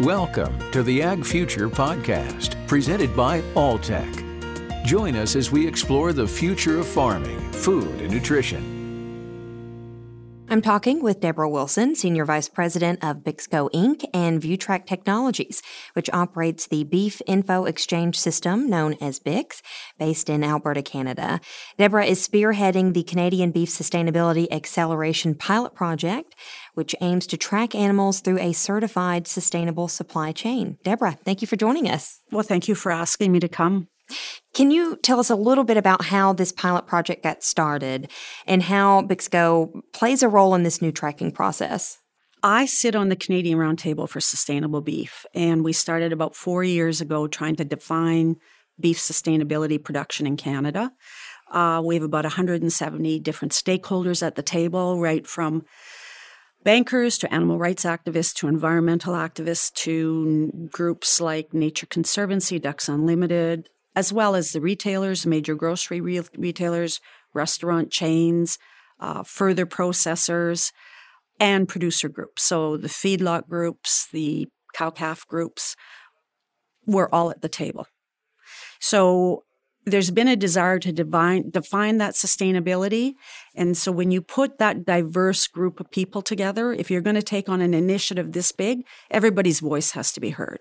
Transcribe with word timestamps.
Welcome 0.00 0.58
to 0.70 0.82
the 0.82 1.02
Ag 1.02 1.26
Future 1.26 1.68
Podcast, 1.68 2.56
presented 2.66 3.14
by 3.14 3.42
Alltech. 3.52 4.82
Join 4.82 5.14
us 5.14 5.36
as 5.36 5.52
we 5.52 5.68
explore 5.68 6.14
the 6.14 6.26
future 6.26 6.78
of 6.78 6.86
farming, 6.86 7.38
food, 7.52 8.00
and 8.00 8.10
nutrition. 8.10 8.79
I'm 10.52 10.62
talking 10.62 11.00
with 11.00 11.20
Deborah 11.20 11.48
Wilson, 11.48 11.94
Senior 11.94 12.24
Vice 12.24 12.48
President 12.48 13.04
of 13.04 13.18
Bixco 13.18 13.70
Inc. 13.70 14.04
and 14.12 14.42
ViewTrak 14.42 14.84
Technologies, 14.84 15.62
which 15.92 16.10
operates 16.12 16.66
the 16.66 16.82
Beef 16.82 17.22
Info 17.28 17.66
Exchange 17.66 18.18
System 18.18 18.68
known 18.68 18.96
as 19.00 19.20
BIX, 19.20 19.62
based 19.96 20.28
in 20.28 20.42
Alberta, 20.42 20.82
Canada. 20.82 21.40
Deborah 21.78 22.04
is 22.04 22.26
spearheading 22.26 22.94
the 22.94 23.04
Canadian 23.04 23.52
Beef 23.52 23.68
Sustainability 23.68 24.50
Acceleration 24.50 25.36
Pilot 25.36 25.72
Project, 25.72 26.34
which 26.74 26.96
aims 27.00 27.28
to 27.28 27.36
track 27.36 27.76
animals 27.76 28.18
through 28.18 28.40
a 28.40 28.52
certified 28.52 29.28
sustainable 29.28 29.86
supply 29.86 30.32
chain. 30.32 30.78
Deborah, 30.82 31.16
thank 31.24 31.42
you 31.42 31.46
for 31.46 31.54
joining 31.54 31.88
us. 31.88 32.22
Well, 32.32 32.42
thank 32.42 32.66
you 32.66 32.74
for 32.74 32.90
asking 32.90 33.30
me 33.30 33.38
to 33.38 33.48
come. 33.48 33.86
Can 34.54 34.70
you 34.70 34.96
tell 34.96 35.20
us 35.20 35.30
a 35.30 35.36
little 35.36 35.64
bit 35.64 35.76
about 35.76 36.06
how 36.06 36.32
this 36.32 36.52
pilot 36.52 36.86
project 36.86 37.22
got 37.22 37.42
started 37.42 38.10
and 38.46 38.62
how 38.62 39.02
Bixco 39.02 39.80
plays 39.92 40.22
a 40.22 40.28
role 40.28 40.54
in 40.54 40.62
this 40.62 40.82
new 40.82 40.92
tracking 40.92 41.32
process? 41.32 41.98
I 42.42 42.66
sit 42.66 42.94
on 42.94 43.10
the 43.10 43.16
Canadian 43.16 43.58
Roundtable 43.58 44.08
for 44.08 44.20
Sustainable 44.20 44.80
Beef, 44.80 45.26
and 45.34 45.62
we 45.62 45.72
started 45.72 46.12
about 46.12 46.34
four 46.34 46.64
years 46.64 47.00
ago 47.00 47.26
trying 47.26 47.56
to 47.56 47.64
define 47.64 48.36
beef 48.78 48.98
sustainability 48.98 49.82
production 49.82 50.26
in 50.26 50.36
Canada. 50.36 50.90
Uh, 51.50 51.82
we 51.84 51.96
have 51.96 52.04
about 52.04 52.24
170 52.24 53.18
different 53.20 53.52
stakeholders 53.52 54.26
at 54.26 54.36
the 54.36 54.42
table, 54.42 54.98
right 54.98 55.26
from 55.26 55.64
bankers 56.62 57.18
to 57.18 57.32
animal 57.32 57.58
rights 57.58 57.84
activists 57.84 58.34
to 58.34 58.48
environmental 58.48 59.14
activists 59.14 59.72
to 59.72 60.68
groups 60.70 61.20
like 61.20 61.52
Nature 61.52 61.86
Conservancy, 61.86 62.58
Ducks 62.58 62.88
Unlimited, 62.88 63.68
as 63.94 64.12
well 64.12 64.34
as 64.34 64.52
the 64.52 64.60
retailers, 64.60 65.26
major 65.26 65.54
grocery 65.54 66.00
re- 66.00 66.22
retailers, 66.36 67.00
restaurant 67.34 67.90
chains, 67.90 68.58
uh, 69.00 69.22
further 69.22 69.66
processors, 69.66 70.72
and 71.38 71.68
producer 71.68 72.08
groups. 72.08 72.42
So 72.42 72.76
the 72.76 72.88
feedlot 72.88 73.48
groups, 73.48 74.08
the 74.12 74.48
cow 74.74 74.90
calf 74.90 75.26
groups, 75.26 75.74
were 76.86 77.12
all 77.14 77.30
at 77.30 77.40
the 77.40 77.48
table. 77.48 77.86
So 78.78 79.44
there's 79.86 80.10
been 80.10 80.28
a 80.28 80.36
desire 80.36 80.78
to 80.78 80.92
divine, 80.92 81.50
define 81.50 81.98
that 81.98 82.14
sustainability. 82.14 83.14
And 83.54 83.76
so 83.76 83.90
when 83.90 84.10
you 84.10 84.20
put 84.20 84.58
that 84.58 84.84
diverse 84.84 85.46
group 85.46 85.80
of 85.80 85.90
people 85.90 86.20
together, 86.20 86.72
if 86.72 86.90
you're 86.90 87.00
going 87.00 87.16
to 87.16 87.22
take 87.22 87.48
on 87.48 87.60
an 87.62 87.72
initiative 87.72 88.32
this 88.32 88.52
big, 88.52 88.84
everybody's 89.10 89.60
voice 89.60 89.92
has 89.92 90.12
to 90.12 90.20
be 90.20 90.30
heard. 90.30 90.60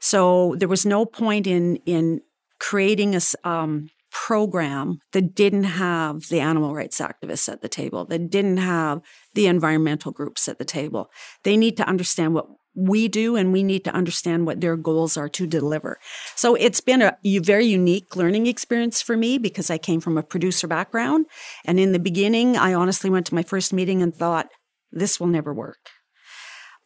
So 0.00 0.54
there 0.58 0.68
was 0.68 0.86
no 0.86 1.04
point 1.04 1.46
in, 1.46 1.76
in 1.84 2.22
creating 2.64 3.14
a 3.14 3.20
um, 3.44 3.90
program 4.10 4.98
that 5.12 5.34
didn't 5.34 5.64
have 5.64 6.22
the 6.30 6.40
animal 6.40 6.74
rights 6.74 6.98
activists 6.98 7.46
at 7.52 7.60
the 7.60 7.68
table, 7.68 8.06
that 8.06 8.30
didn't 8.30 8.56
have 8.56 9.02
the 9.34 9.46
environmental 9.46 10.10
groups 10.12 10.48
at 10.48 10.58
the 10.58 10.64
table. 10.64 11.10
They 11.42 11.58
need 11.58 11.76
to 11.76 11.86
understand 11.86 12.32
what 12.32 12.46
we 12.74 13.06
do 13.06 13.36
and 13.36 13.52
we 13.52 13.62
need 13.62 13.84
to 13.84 13.90
understand 13.94 14.46
what 14.46 14.62
their 14.62 14.76
goals 14.76 15.18
are 15.18 15.28
to 15.28 15.46
deliver. 15.46 15.98
So 16.36 16.54
it's 16.54 16.80
been 16.80 17.02
a 17.02 17.18
very 17.40 17.66
unique 17.66 18.16
learning 18.16 18.46
experience 18.46 19.02
for 19.02 19.14
me 19.14 19.36
because 19.36 19.68
I 19.68 19.76
came 19.76 20.00
from 20.00 20.16
a 20.16 20.22
producer 20.22 20.66
background. 20.66 21.26
And 21.66 21.78
in 21.78 21.92
the 21.92 21.98
beginning, 21.98 22.56
I 22.56 22.72
honestly 22.72 23.10
went 23.10 23.26
to 23.26 23.34
my 23.34 23.42
first 23.42 23.74
meeting 23.74 24.00
and 24.00 24.16
thought, 24.16 24.48
this 24.90 25.20
will 25.20 25.26
never 25.26 25.52
work. 25.52 25.90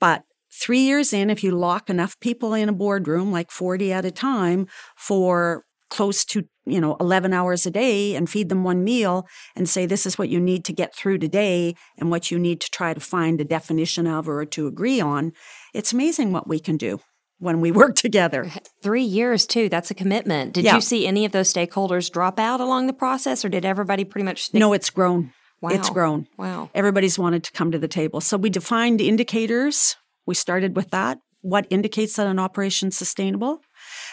But 0.00 0.24
three 0.60 0.80
years 0.80 1.12
in, 1.12 1.30
if 1.30 1.44
you 1.44 1.52
lock 1.52 1.88
enough 1.88 2.18
people 2.20 2.52
in 2.52 2.68
a 2.68 2.72
boardroom, 2.72 3.30
like 3.30 3.50
40 3.50 3.92
at 3.92 4.04
a 4.04 4.10
time, 4.10 4.66
for 4.96 5.64
close 5.90 6.24
to 6.24 6.44
you 6.66 6.80
know 6.80 6.96
11 7.00 7.32
hours 7.32 7.66
a 7.66 7.70
day 7.70 8.14
and 8.14 8.28
feed 8.28 8.48
them 8.48 8.64
one 8.64 8.84
meal 8.84 9.26
and 9.56 9.68
say 9.68 9.86
this 9.86 10.06
is 10.06 10.18
what 10.18 10.28
you 10.28 10.40
need 10.40 10.64
to 10.66 10.72
get 10.72 10.94
through 10.94 11.18
today 11.18 11.74
and 11.96 12.10
what 12.10 12.30
you 12.30 12.38
need 12.38 12.60
to 12.60 12.70
try 12.70 12.94
to 12.94 13.00
find 13.00 13.40
a 13.40 13.44
definition 13.44 14.06
of 14.06 14.28
or 14.28 14.44
to 14.44 14.66
agree 14.66 15.00
on. 15.00 15.32
It's 15.74 15.92
amazing 15.92 16.32
what 16.32 16.48
we 16.48 16.60
can 16.60 16.76
do 16.76 17.00
when 17.38 17.60
we 17.60 17.72
work 17.82 17.94
together. 17.94 18.50
Three 18.82 19.02
years 19.02 19.46
too 19.46 19.68
that's 19.68 19.90
a 19.90 19.94
commitment. 19.94 20.52
Did 20.52 20.64
yeah. 20.64 20.74
you 20.74 20.80
see 20.80 21.06
any 21.06 21.24
of 21.24 21.32
those 21.32 21.52
stakeholders 21.52 22.10
drop 22.10 22.38
out 22.38 22.60
along 22.60 22.86
the 22.86 22.92
process 22.92 23.44
or 23.44 23.48
did 23.48 23.64
everybody 23.64 24.04
pretty 24.04 24.24
much 24.24 24.44
stick- 24.44 24.58
no 24.58 24.72
it's 24.72 24.90
grown. 24.90 25.32
Wow. 25.60 25.70
it's 25.70 25.90
grown. 25.90 26.28
Wow. 26.36 26.70
Everybody's 26.72 27.18
wanted 27.18 27.42
to 27.44 27.52
come 27.52 27.72
to 27.72 27.80
the 27.80 27.88
table. 27.88 28.20
So 28.20 28.36
we 28.36 28.48
defined 28.48 29.00
indicators. 29.00 29.96
We 30.24 30.36
started 30.36 30.76
with 30.76 30.90
that. 30.90 31.18
What 31.40 31.66
indicates 31.68 32.14
that 32.14 32.28
an 32.28 32.38
operation 32.38 32.88
is 32.88 32.96
sustainable 32.96 33.60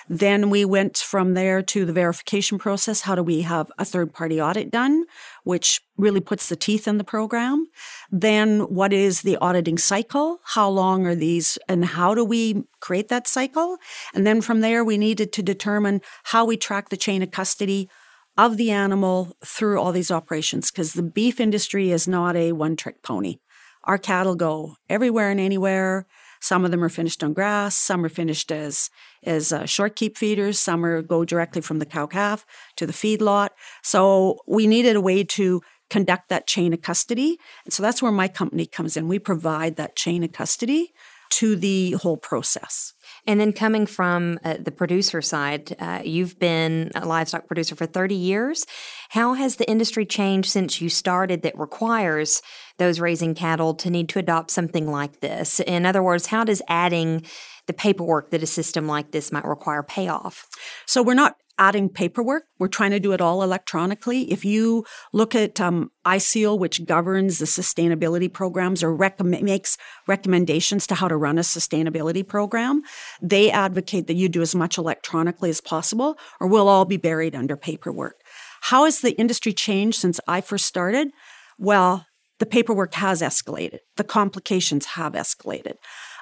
then 0.08 0.50
we 0.50 0.66
went 0.66 0.98
from 0.98 1.34
there 1.34 1.62
to 1.64 1.86
the 1.86 1.94
verification 1.94 2.58
process. 2.58 3.02
How 3.02 3.16
do 3.16 3.24
we 3.24 3.42
have 3.42 3.72
a 3.78 3.86
third 3.86 4.14
party 4.14 4.40
audit 4.42 4.70
done, 4.70 5.06
which 5.44 5.82
really 5.98 6.20
puts 6.20 6.48
the 6.48 6.56
teeth 6.56 6.88
in 6.88 6.98
the 6.98 7.04
program? 7.04 7.68
Then 8.12 8.62
what 8.62 8.94
is 8.94 9.22
the 9.22 9.38
auditing 9.38 9.78
cycle? 9.78 10.42
How 10.44 10.70
long 10.70 11.08
are 11.08 11.16
these 11.16 11.58
and 11.68 11.86
how 11.86 12.14
do 12.14 12.24
we 12.24 12.64
create 12.80 13.08
that 13.08 13.28
cycle? 13.28 13.78
And 14.14 14.28
then 14.28 14.42
from 14.42 14.62
there, 14.62 14.84
we 14.84 14.98
needed 14.98 15.34
to 15.34 15.44
determine 15.44 16.02
how 16.26 16.46
we 16.46 16.58
track 16.58 16.90
the 16.90 16.98
chain 16.98 17.24
of 17.24 17.32
custody 17.32 17.90
of 18.38 18.58
the 18.58 18.72
animal 18.72 19.36
through 19.44 19.80
all 19.80 19.92
these 19.92 20.12
operations 20.12 20.70
because 20.70 20.94
the 20.94 21.04
beef 21.04 21.40
industry 21.40 21.92
is 21.92 22.08
not 22.08 22.36
a 22.36 22.52
one 22.52 22.76
trick 22.76 23.02
pony. 23.02 23.38
Our 23.86 23.98
cattle 23.98 24.36
go 24.36 24.76
everywhere 24.90 25.30
and 25.30 25.40
anywhere. 25.40 26.06
Some 26.46 26.64
of 26.64 26.70
them 26.70 26.84
are 26.84 26.90
finished 26.90 27.24
on 27.24 27.34
grass. 27.34 27.76
Some 27.76 28.06
are 28.06 28.10
finished 28.10 28.52
as 28.52 28.92
as 29.24 29.52
uh, 29.52 29.66
short 29.66 29.96
keep 29.96 30.16
feeders. 30.16 30.60
Some 30.60 30.86
are 30.86 31.02
go 31.02 31.26
directly 31.26 31.60
from 31.60 31.80
the 31.80 31.88
cow 31.88 32.06
calf 32.06 32.46
to 32.76 32.86
the 32.86 32.94
feedlot. 32.94 33.50
So 33.82 34.38
we 34.46 34.68
needed 34.68 34.96
a 34.96 35.02
way 35.02 35.24
to 35.24 35.64
conduct 35.90 36.30
that 36.30 36.46
chain 36.46 36.72
of 36.72 36.84
custody, 36.84 37.40
and 37.64 37.74
so 37.74 37.82
that's 37.82 38.00
where 38.00 38.12
my 38.12 38.28
company 38.28 38.68
comes 38.68 38.96
in. 38.96 39.08
We 39.08 39.18
provide 39.18 39.76
that 39.78 39.96
chain 39.96 40.24
of 40.24 40.34
custody 40.34 40.94
to 41.32 41.56
the 41.56 41.94
whole 41.94 42.18
process. 42.18 42.94
And 43.28 43.40
then 43.40 43.52
coming 43.52 43.86
from 43.88 44.40
uh, 44.44 44.58
the 44.60 44.72
producer 44.72 45.22
side, 45.22 45.76
uh, 45.80 46.02
you've 46.04 46.38
been 46.40 46.92
a 46.96 47.06
livestock 47.06 47.48
producer 47.48 47.76
for 47.76 47.86
30 47.86 48.16
years. 48.16 48.66
How 49.10 49.34
has 49.34 49.56
the 49.56 49.70
industry 49.70 50.06
changed 50.06 50.50
since 50.50 50.80
you 50.80 50.90
started 50.90 51.42
that 51.42 51.58
requires 51.58 52.42
those 52.78 53.00
raising 53.00 53.36
cattle 53.36 53.74
to 53.76 53.90
need 53.90 54.10
to 54.10 54.20
adopt 54.20 54.52
something 54.52 54.90
like 54.90 55.20
this? 55.22 55.60
In 55.62 55.86
other 55.86 56.04
words, 56.04 56.28
how 56.28 56.44
does 56.44 56.62
adding 56.68 57.26
the 57.68 57.74
paperwork 57.74 58.32
that 58.32 58.44
a 58.44 58.48
system 58.48 58.88
like 58.88 59.12
this 59.12 59.32
might 59.32 59.46
require 59.46 59.84
pay 59.84 60.08
off? 60.08 60.48
So 60.86 61.02
we're 61.02 61.14
not 61.14 61.36
adding 61.58 61.90
paperwork. 61.90 62.44
We're 62.60 62.68
trying 62.68 62.92
to 62.92 63.00
do 63.00 63.14
it 63.14 63.22
all 63.22 63.42
electronically. 63.42 64.32
If 64.32 64.44
you 64.44 64.86
look 65.14 65.36
at 65.36 65.62
um, 65.62 65.92
ISEAL, 66.06 66.60
which 66.60 66.86
governs 66.86 67.40
the 67.40 67.46
sustainability 67.46 68.32
programs 68.32 68.84
or 68.84 68.96
makes 69.24 69.78
recommendations 70.08 70.86
to 70.88 70.96
how 70.96 71.08
to 71.08 71.16
run 71.16 71.38
a 71.38 71.42
sustainability 71.42 72.28
program, 72.28 72.82
they 73.22 73.52
advocate 73.52 74.08
that 74.08 74.16
you 74.16 74.28
do 74.28 74.42
as 74.42 74.54
much 74.54 74.78
electronically 74.78 75.50
as 75.50 75.62
possible, 75.62 76.18
or 76.40 76.48
we'll 76.48 76.68
all 76.68 76.86
be 76.86 76.98
buried 76.98 77.36
under 77.36 77.56
paperwork. 77.56 78.20
How 78.64 78.86
has 78.86 79.00
the 79.00 79.18
industry 79.18 79.54
changed 79.54 80.00
since 80.00 80.20
I 80.28 80.42
first 80.42 80.66
started? 80.66 81.10
Well, 81.58 82.06
the 82.40 82.46
paperwork 82.46 82.94
has 82.96 83.22
escalated. 83.22 83.80
The 83.96 84.04
complications 84.04 84.86
have 84.88 85.14
escalated. 85.14 85.76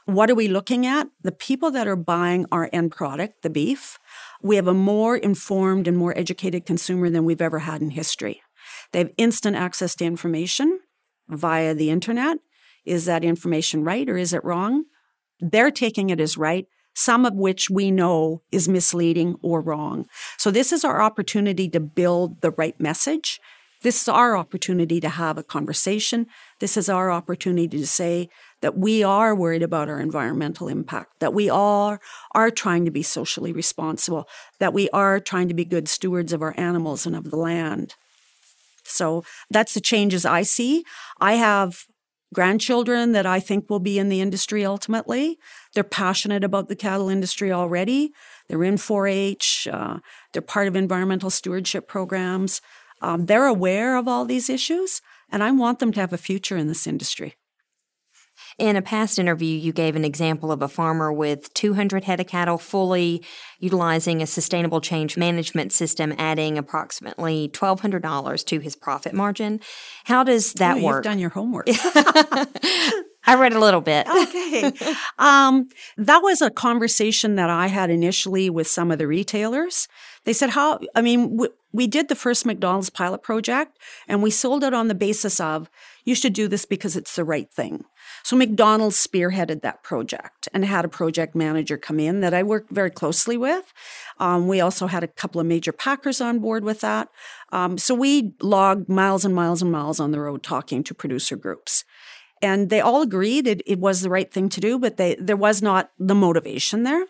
What 0.06 0.30
are 0.30 0.36
we 0.36 0.48
looking 0.48 0.86
at? 0.86 1.08
The 1.22 1.32
people 1.32 1.72
that 1.72 1.88
are 1.88 1.96
buying 1.96 2.46
our 2.52 2.70
end 2.74 2.92
product, 2.92 3.42
the 3.42 3.50
beef, 3.50 3.98
we 4.42 4.58
have 4.58 4.68
a 4.68 4.74
more 4.74 5.16
informed 5.16 5.88
and 5.88 5.98
more 5.98 6.18
educated 6.18 6.66
consumer 6.66 7.10
than 7.10 7.24
we've 7.24 7.42
ever 7.42 7.60
had 7.60 7.82
in 7.82 7.92
history. 7.92 8.42
They 8.92 9.00
have 9.00 9.12
instant 9.18 9.56
access 9.56 9.96
to 9.96 10.06
information 10.06 10.80
via 11.30 11.74
the 11.74 11.90
internet. 11.90 12.38
Is 12.86 13.06
that 13.06 13.24
information 13.24 13.84
right 13.84 14.10
or 14.10 14.18
is 14.18 14.34
it 14.34 14.44
wrong? 14.44 14.84
They're 15.40 15.72
taking 15.72 16.10
it 16.10 16.20
as 16.20 16.38
right, 16.38 16.68
some 16.94 17.26
of 17.26 17.34
which 17.34 17.70
we 17.70 17.90
know 17.90 18.42
is 18.52 18.68
misleading 18.68 19.36
or 19.42 19.62
wrong. 19.62 20.06
So, 20.38 20.52
this 20.52 20.72
is 20.72 20.84
our 20.84 21.02
opportunity 21.02 21.70
to 21.70 21.80
build 21.80 22.42
the 22.42 22.52
right 22.52 22.80
message. 22.80 23.40
This 23.84 24.02
is 24.02 24.08
our 24.08 24.36
opportunity 24.36 25.00
to 25.02 25.10
have 25.10 25.38
a 25.38 25.44
conversation. 25.44 26.28
This 26.60 26.78
is 26.78 26.90
our 26.90 27.12
opportunity 27.12 27.78
to 27.78 27.88
say, 27.88 28.30
that 28.62 28.78
we 28.78 29.04
are 29.04 29.36
worried 29.36 29.62
about 29.62 29.90
our 29.90 30.00
environmental 30.00 30.70
impact, 30.70 31.20
that 31.20 31.34
we 31.34 31.50
are, 31.50 32.00
are 32.34 32.50
trying 32.50 32.86
to 32.86 32.92
be 32.92 33.04
socially 33.04 33.52
responsible, 33.52 34.26
that 34.60 34.74
we 34.74 34.90
are 34.92 35.20
trying 35.20 35.50
to 35.50 35.54
be 35.54 35.66
good 35.66 35.90
stewards 35.90 36.32
of 36.32 36.42
our 36.42 36.54
animals 36.58 37.06
and 37.06 37.14
of 37.14 37.30
the 37.30 37.36
land. 37.36 37.96
So 38.86 39.26
that's 39.50 39.74
the 39.74 39.82
changes 39.82 40.26
I 40.26 40.44
see. 40.44 40.86
I 41.20 41.34
have 41.34 41.86
grandchildren 42.34 43.12
that 43.12 43.26
I 43.26 43.42
think 43.42 43.70
will 43.70 43.82
be 43.82 44.00
in 44.00 44.08
the 44.08 44.22
industry 44.22 44.66
ultimately. 44.66 45.38
They're 45.74 45.84
passionate 45.84 46.46
about 46.46 46.70
the 46.70 46.76
cattle 46.76 47.10
industry 47.10 47.52
already. 47.52 48.14
They're 48.48 48.64
in 48.64 48.78
4 48.78 49.08
H, 49.08 49.68
uh, 49.72 49.98
they're 50.32 50.42
part 50.42 50.70
of 50.70 50.76
environmental 50.78 51.30
stewardship 51.30 51.88
programs. 51.88 52.62
Um, 53.04 53.26
they're 53.26 53.46
aware 53.46 53.98
of 53.98 54.08
all 54.08 54.24
these 54.24 54.50
issues, 54.50 55.02
and 55.30 55.44
I 55.44 55.52
want 55.52 55.80
them 55.80 55.92
to 55.92 56.00
have 56.00 56.14
a 56.14 56.18
future 56.18 56.58
in 56.58 56.68
this 56.68 56.88
industry. 56.88 57.36
In 58.58 58.76
a 58.76 58.82
past 58.82 59.18
interview, 59.20 59.58
you 59.58 59.74
gave 59.74 59.96
an 59.96 60.06
example 60.06 60.52
of 60.52 60.62
a 60.62 60.68
farmer 60.68 61.12
with 61.12 61.54
200 61.54 62.04
head 62.04 62.20
of 62.20 62.28
cattle 62.28 62.58
fully 62.58 63.24
utilizing 63.60 64.22
a 64.22 64.28
sustainable 64.28 64.80
change 64.80 65.18
management 65.18 65.72
system, 65.72 66.14
adding 66.18 66.58
approximately 66.58 67.50
$1,200 67.50 68.46
to 68.46 68.60
his 68.60 68.76
profit 68.76 69.14
margin. 69.14 69.60
How 70.06 70.24
does 70.24 70.54
that 70.54 70.78
Ooh, 70.78 70.84
work? 70.84 70.96
You've 70.98 71.12
done 71.12 71.20
your 71.20 71.32
homework. 71.32 71.68
I 73.26 73.36
read 73.36 73.54
a 73.54 73.60
little 73.60 73.82
bit. 73.82 74.08
okay. 74.24 74.72
Um, 75.18 75.68
that 75.98 76.20
was 76.20 76.42
a 76.42 76.52
conversation 76.52 77.36
that 77.36 77.50
I 77.50 77.68
had 77.68 77.90
initially 77.90 78.50
with 78.50 78.68
some 78.68 78.92
of 78.92 79.00
the 79.00 79.08
retailers. 79.08 79.88
They 80.26 80.34
said, 80.34 80.52
How, 80.52 80.80
I 80.94 81.02
mean, 81.02 81.38
w- 81.38 81.54
we 81.74 81.88
did 81.88 82.08
the 82.08 82.16
first 82.16 82.46
McDonald's 82.46 82.90
pilot 82.90 83.24
project 83.24 83.80
and 84.08 84.22
we 84.22 84.30
sold 84.30 84.64
it 84.64 84.74
on 84.74 84.88
the 84.88 84.96
basis 84.96 85.40
of 85.40 85.70
you 86.06 86.16
should 86.16 86.34
do 86.34 86.48
this 86.48 86.66
because 86.66 86.96
it's 86.96 87.16
the 87.16 87.24
right 87.24 87.52
thing. 87.52 87.84
So 88.24 88.36
McDonald's 88.36 89.06
spearheaded 89.06 89.62
that 89.62 89.84
project 89.84 90.48
and 90.54 90.64
had 90.64 90.86
a 90.86 90.90
project 90.90 91.36
manager 91.36 91.78
come 91.78 92.00
in 92.00 92.22
that 92.22 92.34
I 92.34 92.44
worked 92.44 92.72
very 92.72 92.92
closely 92.92 93.36
with. 93.36 93.74
Um, 94.20 94.48
we 94.48 94.62
also 94.62 94.88
had 94.88 95.04
a 95.04 95.08
couple 95.08 95.42
of 95.42 95.48
major 95.48 95.72
packers 95.72 96.22
on 96.22 96.40
board 96.40 96.64
with 96.64 96.82
that. 96.82 97.10
Um, 97.52 97.78
so 97.78 97.96
we 97.96 98.34
logged 98.42 98.88
miles 98.88 99.26
and 99.26 99.34
miles 99.34 99.62
and 99.62 99.72
miles 99.72 100.00
on 100.00 100.12
the 100.12 100.20
road 100.20 100.44
talking 100.44 100.84
to 100.84 100.94
producer 100.94 101.36
groups 101.36 101.84
and 102.44 102.70
they 102.70 102.82
all 102.82 103.02
agreed 103.02 103.48
it, 103.48 103.62
it 103.66 103.80
was 103.80 104.02
the 104.02 104.10
right 104.10 104.32
thing 104.32 104.50
to 104.50 104.60
do, 104.60 104.78
but 104.78 104.98
they, 104.98 105.16
there 105.16 105.38
was 105.38 105.62
not 105.62 105.92
the 105.98 106.14
motivation 106.14 106.84
there. 106.84 107.06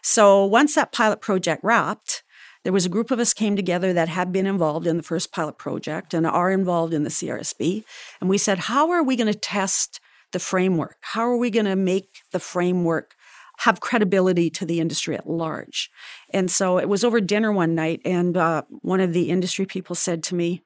So 0.00 0.44
once 0.44 0.76
that 0.76 0.92
pilot 0.92 1.20
project 1.20 1.64
wrapped, 1.64 2.22
there 2.66 2.72
was 2.72 2.84
a 2.84 2.88
group 2.88 3.12
of 3.12 3.20
us 3.20 3.32
came 3.32 3.54
together 3.54 3.92
that 3.92 4.08
had 4.08 4.32
been 4.32 4.44
involved 4.44 4.88
in 4.88 4.96
the 4.96 5.02
first 5.04 5.30
pilot 5.30 5.56
project 5.56 6.12
and 6.12 6.26
are 6.26 6.50
involved 6.50 6.92
in 6.92 7.04
the 7.04 7.10
CRSB. 7.10 7.84
And 8.20 8.28
we 8.28 8.38
said, 8.38 8.58
how 8.58 8.90
are 8.90 9.04
we 9.04 9.14
going 9.14 9.32
to 9.32 9.38
test 9.38 10.00
the 10.32 10.40
framework? 10.40 10.96
How 11.00 11.22
are 11.28 11.36
we 11.36 11.48
going 11.48 11.66
to 11.66 11.76
make 11.76 12.22
the 12.32 12.40
framework 12.40 13.14
have 13.58 13.78
credibility 13.78 14.50
to 14.50 14.66
the 14.66 14.80
industry 14.80 15.14
at 15.14 15.28
large? 15.28 15.92
And 16.30 16.50
so 16.50 16.78
it 16.78 16.88
was 16.88 17.04
over 17.04 17.20
dinner 17.20 17.52
one 17.52 17.76
night, 17.76 18.00
and 18.04 18.36
uh, 18.36 18.62
one 18.82 18.98
of 18.98 19.12
the 19.12 19.30
industry 19.30 19.64
people 19.64 19.94
said 19.94 20.24
to 20.24 20.34
me, 20.34 20.64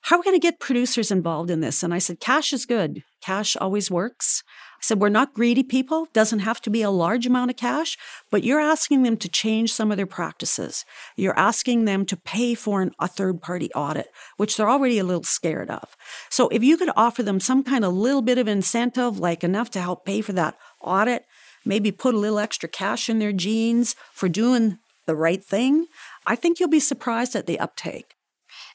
how 0.00 0.16
are 0.16 0.18
we 0.18 0.24
going 0.24 0.40
to 0.40 0.44
get 0.44 0.58
producers 0.58 1.12
involved 1.12 1.52
in 1.52 1.60
this? 1.60 1.84
And 1.84 1.94
I 1.94 2.00
said, 2.00 2.18
cash 2.18 2.52
is 2.52 2.66
good. 2.66 3.04
Cash 3.22 3.56
always 3.56 3.92
works. 3.92 4.42
I 4.78 4.80
said, 4.82 5.00
we're 5.00 5.08
not 5.08 5.34
greedy 5.34 5.64
people. 5.64 6.06
Doesn't 6.12 6.38
have 6.38 6.60
to 6.62 6.70
be 6.70 6.82
a 6.82 6.90
large 6.90 7.26
amount 7.26 7.50
of 7.50 7.56
cash, 7.56 7.98
but 8.30 8.44
you're 8.44 8.60
asking 8.60 9.02
them 9.02 9.16
to 9.16 9.28
change 9.28 9.72
some 9.72 9.90
of 9.90 9.96
their 9.96 10.06
practices. 10.06 10.84
You're 11.16 11.38
asking 11.38 11.84
them 11.84 12.06
to 12.06 12.16
pay 12.16 12.54
for 12.54 12.80
an, 12.80 12.92
a 13.00 13.08
third 13.08 13.42
party 13.42 13.72
audit, 13.74 14.06
which 14.36 14.56
they're 14.56 14.70
already 14.70 14.98
a 14.98 15.04
little 15.04 15.24
scared 15.24 15.68
of. 15.68 15.96
So 16.30 16.48
if 16.48 16.62
you 16.62 16.76
could 16.76 16.90
offer 16.96 17.24
them 17.24 17.40
some 17.40 17.64
kind 17.64 17.84
of 17.84 17.92
little 17.92 18.22
bit 18.22 18.38
of 18.38 18.46
incentive, 18.46 19.18
like 19.18 19.42
enough 19.42 19.68
to 19.70 19.80
help 19.80 20.04
pay 20.06 20.20
for 20.20 20.32
that 20.34 20.56
audit, 20.80 21.24
maybe 21.64 21.90
put 21.90 22.14
a 22.14 22.18
little 22.18 22.38
extra 22.38 22.68
cash 22.68 23.08
in 23.08 23.18
their 23.18 23.32
jeans 23.32 23.96
for 24.12 24.28
doing 24.28 24.78
the 25.06 25.16
right 25.16 25.42
thing, 25.42 25.86
I 26.26 26.36
think 26.36 26.60
you'll 26.60 26.68
be 26.68 26.80
surprised 26.80 27.34
at 27.34 27.46
the 27.46 27.58
uptake. 27.58 28.14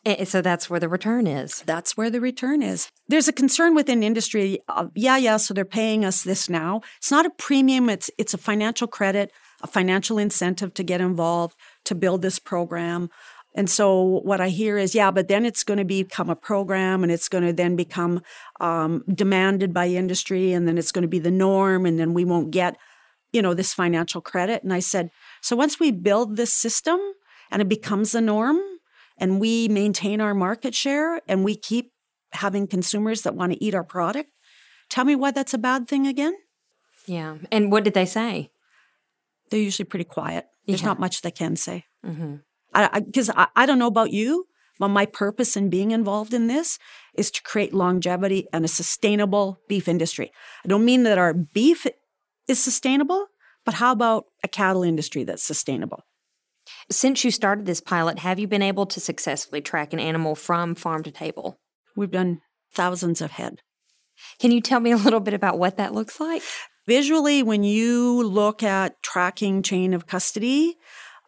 And 0.05 0.27
so 0.27 0.41
that's 0.41 0.69
where 0.69 0.79
the 0.79 0.89
return 0.89 1.27
is. 1.27 1.61
That's 1.65 1.95
where 1.95 2.09
the 2.09 2.19
return 2.19 2.61
is. 2.61 2.91
There's 3.07 3.29
a 3.29 3.33
concern 3.33 3.73
within 3.73 4.03
industry. 4.03 4.59
Of, 4.67 4.91
yeah, 4.95 5.17
yeah. 5.17 5.38
So 5.38 5.53
they're 5.53 5.65
paying 5.65 6.03
us 6.03 6.23
this 6.23 6.50
now. 6.50 6.81
It's 6.97 7.11
not 7.11 7.25
a 7.25 7.29
premium. 7.29 7.89
It's 7.89 8.11
it's 8.17 8.33
a 8.33 8.38
financial 8.38 8.88
credit, 8.88 9.31
a 9.61 9.67
financial 9.67 10.17
incentive 10.17 10.73
to 10.73 10.83
get 10.83 11.00
involved 11.00 11.55
to 11.85 11.95
build 11.95 12.21
this 12.21 12.38
program. 12.38 13.09
And 13.55 13.69
so 13.69 14.01
what 14.23 14.41
I 14.41 14.50
hear 14.50 14.77
is, 14.77 14.95
yeah, 14.95 15.11
but 15.11 15.27
then 15.27 15.45
it's 15.45 15.63
going 15.63 15.77
to 15.77 15.85
become 15.85 16.29
a 16.29 16.35
program, 16.35 17.03
and 17.03 17.11
it's 17.11 17.29
going 17.29 17.45
to 17.45 17.53
then 17.53 17.75
become 17.75 18.21
um, 18.59 19.03
demanded 19.07 19.73
by 19.73 19.88
industry, 19.88 20.53
and 20.53 20.67
then 20.67 20.77
it's 20.77 20.91
going 20.91 21.03
to 21.03 21.07
be 21.07 21.19
the 21.19 21.31
norm, 21.31 21.85
and 21.85 22.00
then 22.00 22.13
we 22.13 22.25
won't 22.25 22.51
get, 22.51 22.77
you 23.31 23.41
know, 23.41 23.53
this 23.53 23.73
financial 23.73 24.21
credit. 24.21 24.63
And 24.63 24.73
I 24.73 24.79
said, 24.79 25.11
so 25.41 25.55
once 25.55 25.79
we 25.79 25.91
build 25.91 26.35
this 26.35 26.51
system 26.51 27.00
and 27.51 27.61
it 27.61 27.69
becomes 27.69 28.11
the 28.11 28.21
norm, 28.21 28.59
and 29.18 29.39
we 29.39 29.68
maintain 29.68 30.21
our 30.21 30.33
market 30.33 30.74
share 30.75 31.21
and 31.27 31.44
we 31.44 31.56
keep 31.56 31.92
having 32.31 32.68
consumers 32.68 33.21
that 33.21 33.36
want 33.36 33.51
to 33.54 33.63
eat 33.63 33.75
our 33.75 33.83
product, 33.83 34.30
tell 34.89 35.06
me 35.06 35.15
why 35.15 35.31
that's 35.31 35.54
a 35.54 35.57
bad 35.57 35.88
thing 35.88 36.07
again. 36.07 36.33
Yeah. 37.06 37.38
And 37.51 37.71
what 37.71 37.83
did 37.83 37.94
they 37.94 38.06
say? 38.06 38.50
They're 39.50 39.60
usually 39.60 39.86
pretty 39.86 40.06
quiet. 40.06 40.45
There's 40.65 40.81
Yeah. 40.81 40.88
not 40.88 41.00
much 41.00 41.21
they 41.21 41.31
can 41.31 41.56
say. 41.56 41.86
Mm-hmm. 42.06 42.38
Because 43.06 43.30
I, 43.30 43.44
I, 43.44 43.48
I 43.56 43.65
don't 43.65 43.77
know 43.80 43.88
about 43.88 44.12
you, 44.12 44.48
but 44.80 44.88
my 44.88 45.06
purpose 45.06 45.56
in 45.56 45.69
being 45.69 45.92
involved 45.92 46.33
in 46.33 46.48
this 46.48 46.80
is 47.13 47.30
to 47.31 47.42
create 47.44 47.74
longevity 47.74 48.48
and 48.51 48.65
a 48.65 48.68
sustainable 48.68 49.60
beef 49.69 49.88
industry. 49.88 50.31
I 50.65 50.68
don't 50.68 50.86
mean 50.86 51.04
that 51.04 51.19
our 51.19 51.33
beef 51.33 51.86
is 52.48 52.60
sustainable, 52.60 53.27
but 53.63 53.75
how 53.75 53.92
about 53.92 54.25
a 54.44 54.48
cattle 54.48 54.83
industry 54.83 55.24
that's 55.24 55.44
sustainable? 55.44 56.04
Since 56.89 57.24
you 57.24 57.31
started 57.31 57.65
this 57.65 57.81
pilot, 57.81 58.19
have 58.19 58.39
you 58.39 58.47
been 58.47 58.62
able 58.62 58.85
to 58.88 59.00
successfully 59.00 59.62
track 59.62 59.94
an 59.94 60.00
animal 60.00 60.35
from 60.35 60.75
farm 60.75 61.03
to 61.03 61.12
table? 61.12 61.57
We've 61.95 62.12
done 62.12 62.41
thousands 62.74 63.21
of 63.21 63.31
head. 63.31 63.59
Can 64.39 64.51
you 64.51 64.62
tell 64.62 64.80
me 64.80 64.91
a 64.91 64.97
little 64.97 65.19
bit 65.19 65.33
about 65.33 65.59
what 65.59 65.77
that 65.77 65.94
looks 65.94 66.19
like? 66.19 66.41
Visually, 66.85 67.41
when 67.44 67.63
you 67.63 68.24
look 68.24 68.62
at 68.62 69.01
tracking 69.01 69.63
chain 69.63 69.94
of 69.94 70.07
custody, 70.07 70.75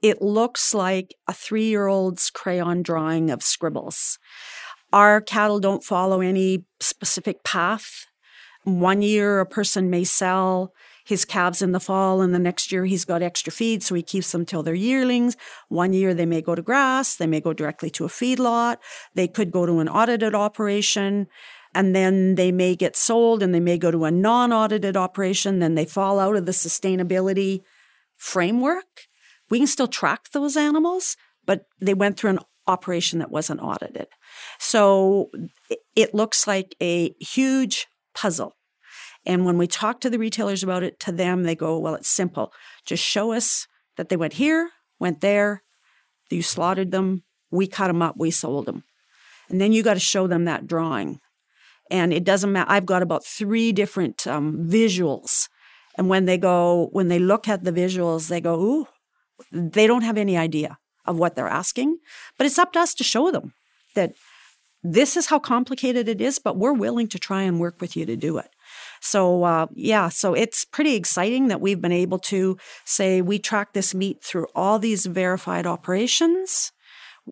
it 0.01 0.21
looks 0.21 0.73
like 0.73 1.15
a 1.27 1.33
three 1.33 1.67
year 1.67 1.87
old's 1.87 2.29
crayon 2.29 2.83
drawing 2.83 3.31
of 3.31 3.41
scribbles. 3.41 4.19
Our 4.91 5.21
cattle 5.21 5.59
don't 5.59 5.83
follow 5.83 6.21
any 6.21 6.65
specific 6.79 7.43
path. 7.43 8.05
One 8.63 9.01
year, 9.01 9.39
a 9.39 9.45
person 9.45 9.89
may 9.89 10.03
sell 10.03 10.73
his 11.05 11.23
calves 11.23 11.61
in 11.61 11.71
the 11.71 11.79
fall, 11.79 12.21
and 12.21 12.33
the 12.33 12.39
next 12.39 12.71
year 12.71 12.85
he's 12.85 13.05
got 13.05 13.21
extra 13.21 13.53
feed, 13.53 13.83
so 13.83 13.93
he 13.93 14.01
keeps 14.01 14.31
them 14.31 14.45
till 14.45 14.63
they're 14.63 14.73
yearlings. 14.73 15.37
One 15.69 15.93
year 15.93 16.13
they 16.13 16.25
may 16.25 16.41
go 16.41 16.55
to 16.55 16.61
grass, 16.63 17.15
they 17.15 17.27
may 17.27 17.39
go 17.39 17.53
directly 17.53 17.91
to 17.91 18.05
a 18.05 18.09
feedlot, 18.09 18.77
they 19.13 19.27
could 19.27 19.51
go 19.51 19.65
to 19.67 19.79
an 19.79 19.87
audited 19.87 20.33
operation, 20.33 21.27
and 21.75 21.95
then 21.95 22.35
they 22.35 22.51
may 22.51 22.75
get 22.75 22.95
sold 22.95 23.43
and 23.43 23.53
they 23.53 23.59
may 23.59 23.77
go 23.77 23.91
to 23.91 24.05
a 24.05 24.11
non 24.11 24.51
audited 24.51 24.97
operation, 24.97 25.59
then 25.59 25.75
they 25.75 25.85
fall 25.85 26.19
out 26.19 26.35
of 26.35 26.47
the 26.47 26.51
sustainability 26.51 27.61
framework. 28.17 29.03
We 29.49 29.59
can 29.59 29.67
still 29.67 29.87
track 29.87 30.31
those 30.31 30.57
animals, 30.57 31.17
but 31.45 31.65
they 31.79 31.93
went 31.93 32.17
through 32.17 32.31
an 32.31 32.39
operation 32.65 33.19
that 33.19 33.29
wasn't 33.29 33.61
audited. 33.61 34.07
So 34.57 35.29
it- 35.69 35.81
it 35.95 36.15
looks 36.15 36.47
like 36.47 36.75
a 36.81 37.13
huge 37.19 37.87
puzzle. 38.15 38.54
And 39.25 39.45
when 39.45 39.57
we 39.57 39.67
talk 39.67 40.01
to 40.01 40.09
the 40.09 40.19
retailers 40.19 40.63
about 40.63 40.83
it, 40.83 40.99
to 41.01 41.11
them, 41.11 41.43
they 41.43 41.55
go, 41.55 41.79
well, 41.79 41.95
it's 41.95 42.07
simple. 42.07 42.53
Just 42.85 43.03
show 43.03 43.31
us 43.31 43.67
that 43.97 44.09
they 44.09 44.17
went 44.17 44.33
here, 44.33 44.69
went 44.99 45.21
there, 45.21 45.63
you 46.29 46.41
slaughtered 46.41 46.91
them, 46.91 47.23
we 47.51 47.67
cut 47.67 47.87
them 47.87 48.01
up, 48.01 48.15
we 48.17 48.31
sold 48.31 48.65
them. 48.65 48.83
And 49.49 49.61
then 49.61 49.71
you 49.71 49.83
got 49.83 49.93
to 49.95 49.99
show 49.99 50.27
them 50.27 50.45
that 50.45 50.67
drawing. 50.67 51.19
And 51.91 52.11
it 52.11 52.23
doesn't 52.23 52.51
matter. 52.51 52.69
I've 52.69 52.85
got 52.85 53.03
about 53.03 53.25
three 53.25 53.71
different 53.71 54.25
um, 54.25 54.67
visuals. 54.67 55.47
And 55.97 56.09
when 56.09 56.25
they 56.25 56.37
go, 56.37 56.89
when 56.91 57.07
they 57.07 57.19
look 57.19 57.47
at 57.47 57.63
the 57.63 57.71
visuals, 57.71 58.27
they 58.27 58.41
go, 58.41 58.59
ooh, 58.59 58.87
they 59.51 59.87
don't 59.87 60.01
have 60.01 60.17
any 60.17 60.37
idea 60.37 60.77
of 61.05 61.17
what 61.17 61.35
they're 61.35 61.47
asking. 61.47 61.97
But 62.37 62.47
it's 62.47 62.59
up 62.59 62.73
to 62.73 62.79
us 62.79 62.93
to 62.95 63.03
show 63.03 63.31
them 63.31 63.53
that 63.93 64.13
this 64.83 65.15
is 65.15 65.27
how 65.27 65.39
complicated 65.39 66.07
it 66.07 66.21
is, 66.21 66.39
but 66.39 66.57
we're 66.57 66.73
willing 66.73 67.07
to 67.09 67.19
try 67.19 67.43
and 67.43 67.59
work 67.59 67.81
with 67.81 67.95
you 67.95 68.05
to 68.05 68.15
do 68.15 68.37
it. 68.37 68.49
So, 69.01 69.43
uh, 69.43 69.67
yeah, 69.73 70.09
so 70.09 70.33
it's 70.33 70.65
pretty 70.65 70.95
exciting 70.95 71.47
that 71.47 71.61
we've 71.61 71.81
been 71.81 71.91
able 71.91 72.19
to 72.19 72.57
say 72.83 73.21
we 73.21 73.39
track 73.39 73.73
this 73.73 73.93
meat 73.93 74.23
through 74.23 74.47
all 74.55 74.79
these 74.79 75.05
verified 75.05 75.65
operations 75.65 76.71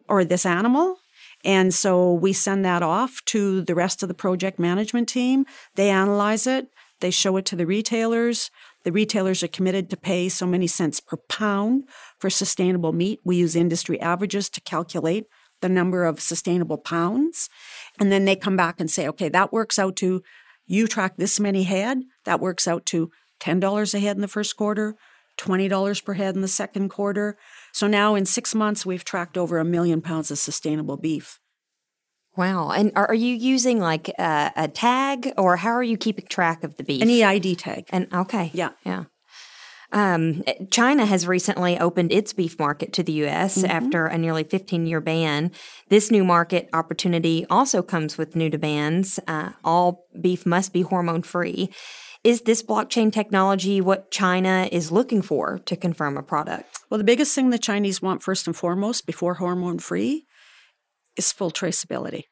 or 0.08 0.24
this 0.24 0.46
animal. 0.46 0.98
And 1.44 1.74
so 1.74 2.14
we 2.14 2.32
send 2.32 2.64
that 2.64 2.84
off 2.84 3.22
to 3.26 3.62
the 3.62 3.76
rest 3.76 4.02
of 4.02 4.08
the 4.08 4.14
project 4.14 4.60
management 4.60 5.10
team. 5.10 5.46
They 5.76 5.90
analyze 5.90 6.48
it, 6.48 6.68
they 7.02 7.12
show 7.12 7.36
it 7.38 7.46
to 7.48 7.58
the 7.58 7.66
retailers. 7.66 8.50
The 8.86 8.92
retailers 8.92 9.44
are 9.44 9.50
committed 9.50 9.90
to 9.90 9.98
pay 9.98 10.30
so 10.30 10.46
many 10.46 10.68
cents 10.68 11.00
per 11.02 11.18
pound 11.18 11.84
for 12.20 12.30
sustainable 12.30 12.94
meat. 12.94 13.20
We 13.26 13.36
use 13.36 13.56
industry 13.56 14.00
averages 14.00 14.50
to 14.52 14.62
calculate 14.62 15.26
the 15.62 15.70
number 15.70 16.06
of 16.06 16.22
sustainable 16.22 16.78
pounds. 16.78 17.50
And 18.00 18.12
then 18.12 18.26
they 18.26 18.36
come 18.36 18.56
back 18.56 18.80
and 18.80 18.90
say, 18.90 19.08
okay, 19.08 19.30
that 19.30 19.52
works 19.52 19.78
out 19.78 19.96
to 19.98 20.22
you 20.66 20.88
track 20.88 21.18
this 21.18 21.40
many 21.40 21.64
head, 21.64 22.00
that 22.26 22.40
works 22.40 22.68
out 22.68 22.86
to 22.88 23.12
$10 23.42 23.94
a 23.94 24.00
head 24.00 24.16
in 24.16 24.22
the 24.22 24.28
first 24.28 24.56
quarter, 24.56 24.96
$20 25.38 26.06
per 26.06 26.14
head 26.14 26.36
in 26.36 26.42
the 26.42 26.48
second 26.48 26.90
quarter. 26.90 27.38
So 27.72 27.88
now 27.88 28.16
in 28.16 28.26
six 28.26 28.54
months, 28.56 28.86
we've 28.86 29.04
tracked 29.04 29.38
over 29.38 29.58
a 29.58 29.66
million 29.66 30.02
pounds 30.02 30.32
of 30.32 30.38
sustainable 30.38 30.98
beef. 30.98 31.40
Wow. 32.36 32.72
And 32.72 32.92
are, 32.96 33.08
are 33.08 33.14
you 33.14 33.36
using 33.36 33.80
like 33.80 34.10
a, 34.10 34.52
a 34.56 34.68
tag 34.68 35.34
or 35.38 35.58
how 35.58 35.72
are 35.72 35.84
you 35.84 35.98
keeping 35.98 36.26
track 36.28 36.64
of 36.64 36.78
the 36.78 36.84
beef? 36.84 37.02
An 37.02 37.10
EID 37.10 37.60
tag. 37.60 37.86
And 37.90 38.12
okay. 38.14 38.50
Yeah. 38.54 38.72
Yeah. 38.86 39.06
Um, 39.94 40.44
China 40.72 41.06
has 41.06 41.28
recently 41.28 41.80
opened 41.80 42.12
its 42.12 42.34
beef 42.34 42.58
market 42.58 42.92
to 42.94 43.04
the 43.04 43.12
U.S. 43.14 43.60
Mm-hmm. 43.60 43.72
after 43.72 44.08
a 44.08 44.18
nearly 44.18 44.44
15 44.44 44.88
year 44.88 45.00
ban. 45.00 45.52
This 45.90 46.10
new 46.12 46.24
market 46.24 46.68
opportunity 46.74 47.46
also 47.50 47.84
comes 47.84 48.18
with 48.18 48.36
new 48.36 48.50
demands. 48.50 49.20
Uh, 49.28 49.52
all 49.64 50.08
beef 50.20 50.46
must 50.46 50.74
be 50.74 50.82
hormone 50.82 51.22
free. 51.22 51.70
Is 52.24 52.42
this 52.42 52.64
blockchain 52.64 53.12
technology 53.12 53.82
what 53.82 54.10
China 54.10 54.68
is 54.72 54.92
looking 54.92 55.22
for 55.22 55.60
to 55.60 55.76
confirm 55.76 56.18
a 56.18 56.24
product? 56.24 56.80
Well, 56.90 56.98
the 56.98 57.04
biggest 57.04 57.36
thing 57.36 57.50
the 57.50 57.60
Chinese 57.60 58.02
want, 58.02 58.24
first 58.24 58.48
and 58.48 58.56
foremost, 58.56 59.06
before 59.06 59.36
hormone 59.36 59.78
free, 59.78 60.26
is 61.18 61.32
full 61.32 61.52
traceability. 61.52 62.24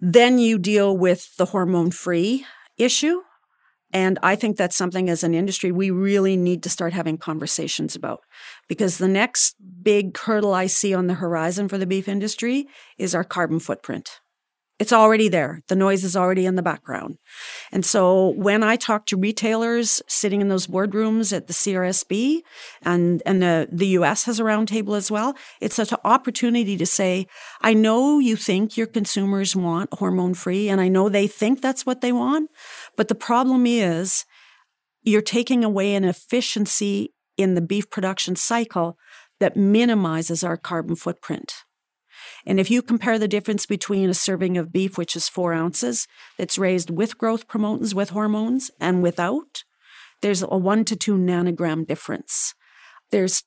Then 0.00 0.38
you 0.38 0.58
deal 0.58 0.96
with 0.96 1.36
the 1.36 1.46
hormone 1.46 1.92
free 1.92 2.44
issue. 2.76 3.22
And 3.92 4.18
I 4.22 4.36
think 4.36 4.56
that's 4.56 4.76
something 4.76 5.10
as 5.10 5.22
an 5.22 5.34
industry 5.34 5.70
we 5.70 5.90
really 5.90 6.36
need 6.36 6.62
to 6.62 6.70
start 6.70 6.92
having 6.92 7.18
conversations 7.18 7.94
about 7.94 8.20
because 8.68 8.98
the 8.98 9.08
next 9.08 9.56
big 9.82 10.16
hurdle 10.16 10.54
I 10.54 10.66
see 10.66 10.94
on 10.94 11.06
the 11.06 11.14
horizon 11.14 11.68
for 11.68 11.78
the 11.78 11.86
beef 11.86 12.08
industry 12.08 12.66
is 12.96 13.14
our 13.14 13.24
carbon 13.24 13.60
footprint. 13.60 14.20
It's 14.82 14.92
already 14.92 15.28
there. 15.28 15.60
The 15.68 15.76
noise 15.76 16.02
is 16.02 16.16
already 16.16 16.44
in 16.44 16.56
the 16.56 16.62
background. 16.62 17.18
And 17.70 17.86
so 17.86 18.30
when 18.30 18.64
I 18.64 18.74
talk 18.74 19.06
to 19.06 19.16
retailers 19.16 20.02
sitting 20.08 20.40
in 20.40 20.48
those 20.48 20.66
boardrooms 20.66 21.32
at 21.32 21.46
the 21.46 21.52
CRSB 21.52 22.40
and, 22.82 23.22
and 23.24 23.40
the, 23.40 23.68
the 23.70 23.86
US 23.98 24.24
has 24.24 24.40
a 24.40 24.42
roundtable 24.42 24.96
as 24.96 25.08
well, 25.08 25.36
it's 25.60 25.76
such 25.76 25.92
an 25.92 25.98
opportunity 26.04 26.76
to 26.76 26.84
say, 26.84 27.28
I 27.60 27.74
know 27.74 28.18
you 28.18 28.34
think 28.34 28.76
your 28.76 28.88
consumers 28.88 29.54
want 29.54 29.94
hormone 29.94 30.34
free 30.34 30.68
and 30.68 30.80
I 30.80 30.88
know 30.88 31.08
they 31.08 31.28
think 31.28 31.60
that's 31.60 31.86
what 31.86 32.00
they 32.00 32.10
want. 32.10 32.50
But 32.96 33.08
the 33.08 33.14
problem 33.14 33.66
is 33.66 34.24
you're 35.02 35.22
taking 35.22 35.64
away 35.64 35.94
an 35.94 36.04
efficiency 36.04 37.12
in 37.36 37.54
the 37.54 37.60
beef 37.60 37.90
production 37.90 38.36
cycle 38.36 38.98
that 39.40 39.56
minimizes 39.56 40.44
our 40.44 40.56
carbon 40.56 40.94
footprint. 40.94 41.64
And 42.46 42.60
if 42.60 42.70
you 42.70 42.82
compare 42.82 43.18
the 43.18 43.28
difference 43.28 43.66
between 43.66 44.08
a 44.08 44.14
serving 44.14 44.56
of 44.56 44.72
beef, 44.72 44.96
which 44.96 45.16
is 45.16 45.28
four 45.28 45.52
ounces, 45.52 46.06
that's 46.38 46.58
raised 46.58 46.90
with 46.90 47.18
growth 47.18 47.48
promotants, 47.48 47.94
with 47.94 48.10
hormones, 48.10 48.70
and 48.80 49.02
without, 49.02 49.64
there's 50.20 50.42
a 50.42 50.46
one 50.56 50.84
to 50.84 50.94
two 50.94 51.16
nanogram 51.16 51.86
difference. 51.86 52.54
There's, 53.10 53.42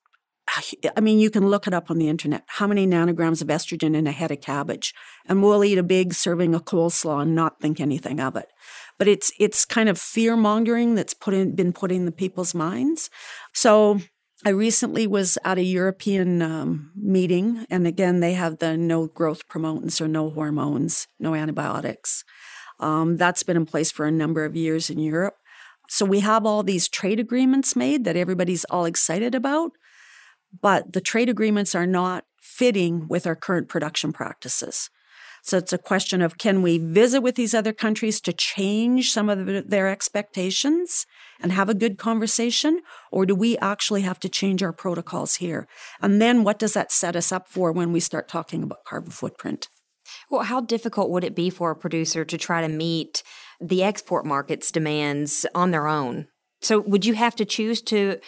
I 0.96 1.00
mean, 1.00 1.20
you 1.20 1.30
can 1.30 1.48
look 1.48 1.68
it 1.68 1.74
up 1.74 1.90
on 1.90 1.98
the 1.98 2.10
internet. 2.10 2.44
How 2.48 2.68
many 2.68 2.86
nanograms 2.86 3.42
of 3.42 3.48
estrogen 3.48 3.96
in 3.96 4.08
a 4.08 4.12
head 4.12 4.32
of 4.32 4.42
cabbage? 4.42 4.94
And 5.26 5.42
we'll 5.42 5.64
eat 5.64 5.78
a 5.78 5.84
big 5.84 6.14
serving 6.14 6.54
of 6.54 6.66
coleslaw 6.66 7.22
and 7.22 7.36
not 7.36 7.60
think 7.62 7.80
anything 7.80 8.20
of 8.20 8.36
it. 8.36 8.50
But 8.98 9.08
it's 9.08 9.32
it's 9.40 9.66
kind 9.66 9.90
of 9.90 10.00
fear 10.00 10.38
mongering 10.38 10.96
that's 10.96 11.14
put 11.14 11.34
in, 11.34 11.56
been 11.56 11.74
put 11.74 11.92
in 11.92 12.06
the 12.06 12.12
people's 12.12 12.54
minds. 12.54 13.10
So 13.54 14.00
I 14.46 14.50
recently 14.50 15.08
was 15.08 15.38
at 15.44 15.58
a 15.58 15.64
European 15.64 16.42
um, 16.42 16.92
meeting, 16.96 17.66
and 17.70 17.88
again, 17.88 18.20
they 18.20 18.34
have 18.34 18.60
the 18.60 18.78
no 18.78 19.08
growth 19.08 19.48
promotants 19.48 20.00
or 20.00 20.08
no 20.08 20.30
hormones, 20.30 21.08
no 21.20 21.34
antibiotics. 21.34 22.24
Um, 22.80 23.18
that's 23.18 23.44
been 23.44 23.58
in 23.58 23.66
place 23.66 23.92
for 23.92 24.06
a 24.06 24.12
number 24.12 24.46
of 24.46 24.56
years 24.56 24.90
in 24.90 25.00
Europe. 25.00 25.36
So 25.90 26.06
we 26.06 26.20
have 26.20 26.46
all 26.46 26.64
these 26.64 26.88
trade 26.88 27.20
agreements 27.20 27.76
made 27.76 28.04
that 28.06 28.18
everybody's 28.18 28.66
all 28.66 28.86
excited 28.86 29.36
about, 29.36 29.72
but 30.62 30.94
the 30.94 31.02
trade 31.02 31.30
agreements 31.30 31.76
are 31.76 31.88
not 31.88 32.26
fitting 32.42 33.08
with 33.08 33.26
our 33.26 33.36
current 33.36 33.70
production 33.70 34.12
practices. 34.12 34.90
So 35.46 35.60
it's 35.60 35.72
a 35.72 35.78
question 35.78 36.24
of 36.24 36.40
can 36.40 36.64
we 36.64 36.80
visit 36.80 37.22
with 37.22 37.36
these 37.36 37.54
other 37.54 37.72
countries 37.72 38.20
to 38.22 38.34
change 38.34 39.12
some 39.12 39.30
of 39.30 39.70
their 39.70 39.88
expectations 39.88 41.06
and 41.40 41.52
have 41.52 41.70
a 41.70 41.76
good 41.76 42.00
conversation? 42.00 42.82
Or 43.12 43.28
do 43.28 43.36
we 43.36 43.56
actually 43.60 44.02
have 44.02 44.20
to 44.22 44.30
change 44.30 44.64
our 44.64 44.74
protocols 44.74 45.36
here? 45.36 45.68
And 46.02 46.20
then 46.20 46.44
what 46.44 46.58
does 46.58 46.74
that 46.74 46.92
set 46.92 47.16
us 47.16 47.32
up 47.32 47.48
for 47.48 47.72
when 47.72 47.94
we 47.94 48.00
start 48.00 48.28
talking 48.28 48.64
about 48.64 48.86
carbon 48.86 49.12
footprint? 49.12 49.68
Well, 50.32 50.42
how 50.42 50.62
difficult 50.62 51.12
would 51.12 51.24
it 51.24 51.36
be 51.36 51.52
for 51.52 51.70
a 51.70 51.76
producer 51.76 52.26
to 52.26 52.38
try 52.40 52.62
to 52.62 52.68
meet 52.68 53.22
the 53.62 53.84
export 53.84 54.26
market's 54.26 54.72
demands 54.72 55.46
on 55.54 55.70
their 55.70 55.88
own? 55.88 56.28
So 56.62 56.80
would 56.80 57.06
you 57.06 57.14
have 57.14 57.36
to 57.36 57.46
choose 57.46 57.84
to 57.84 58.20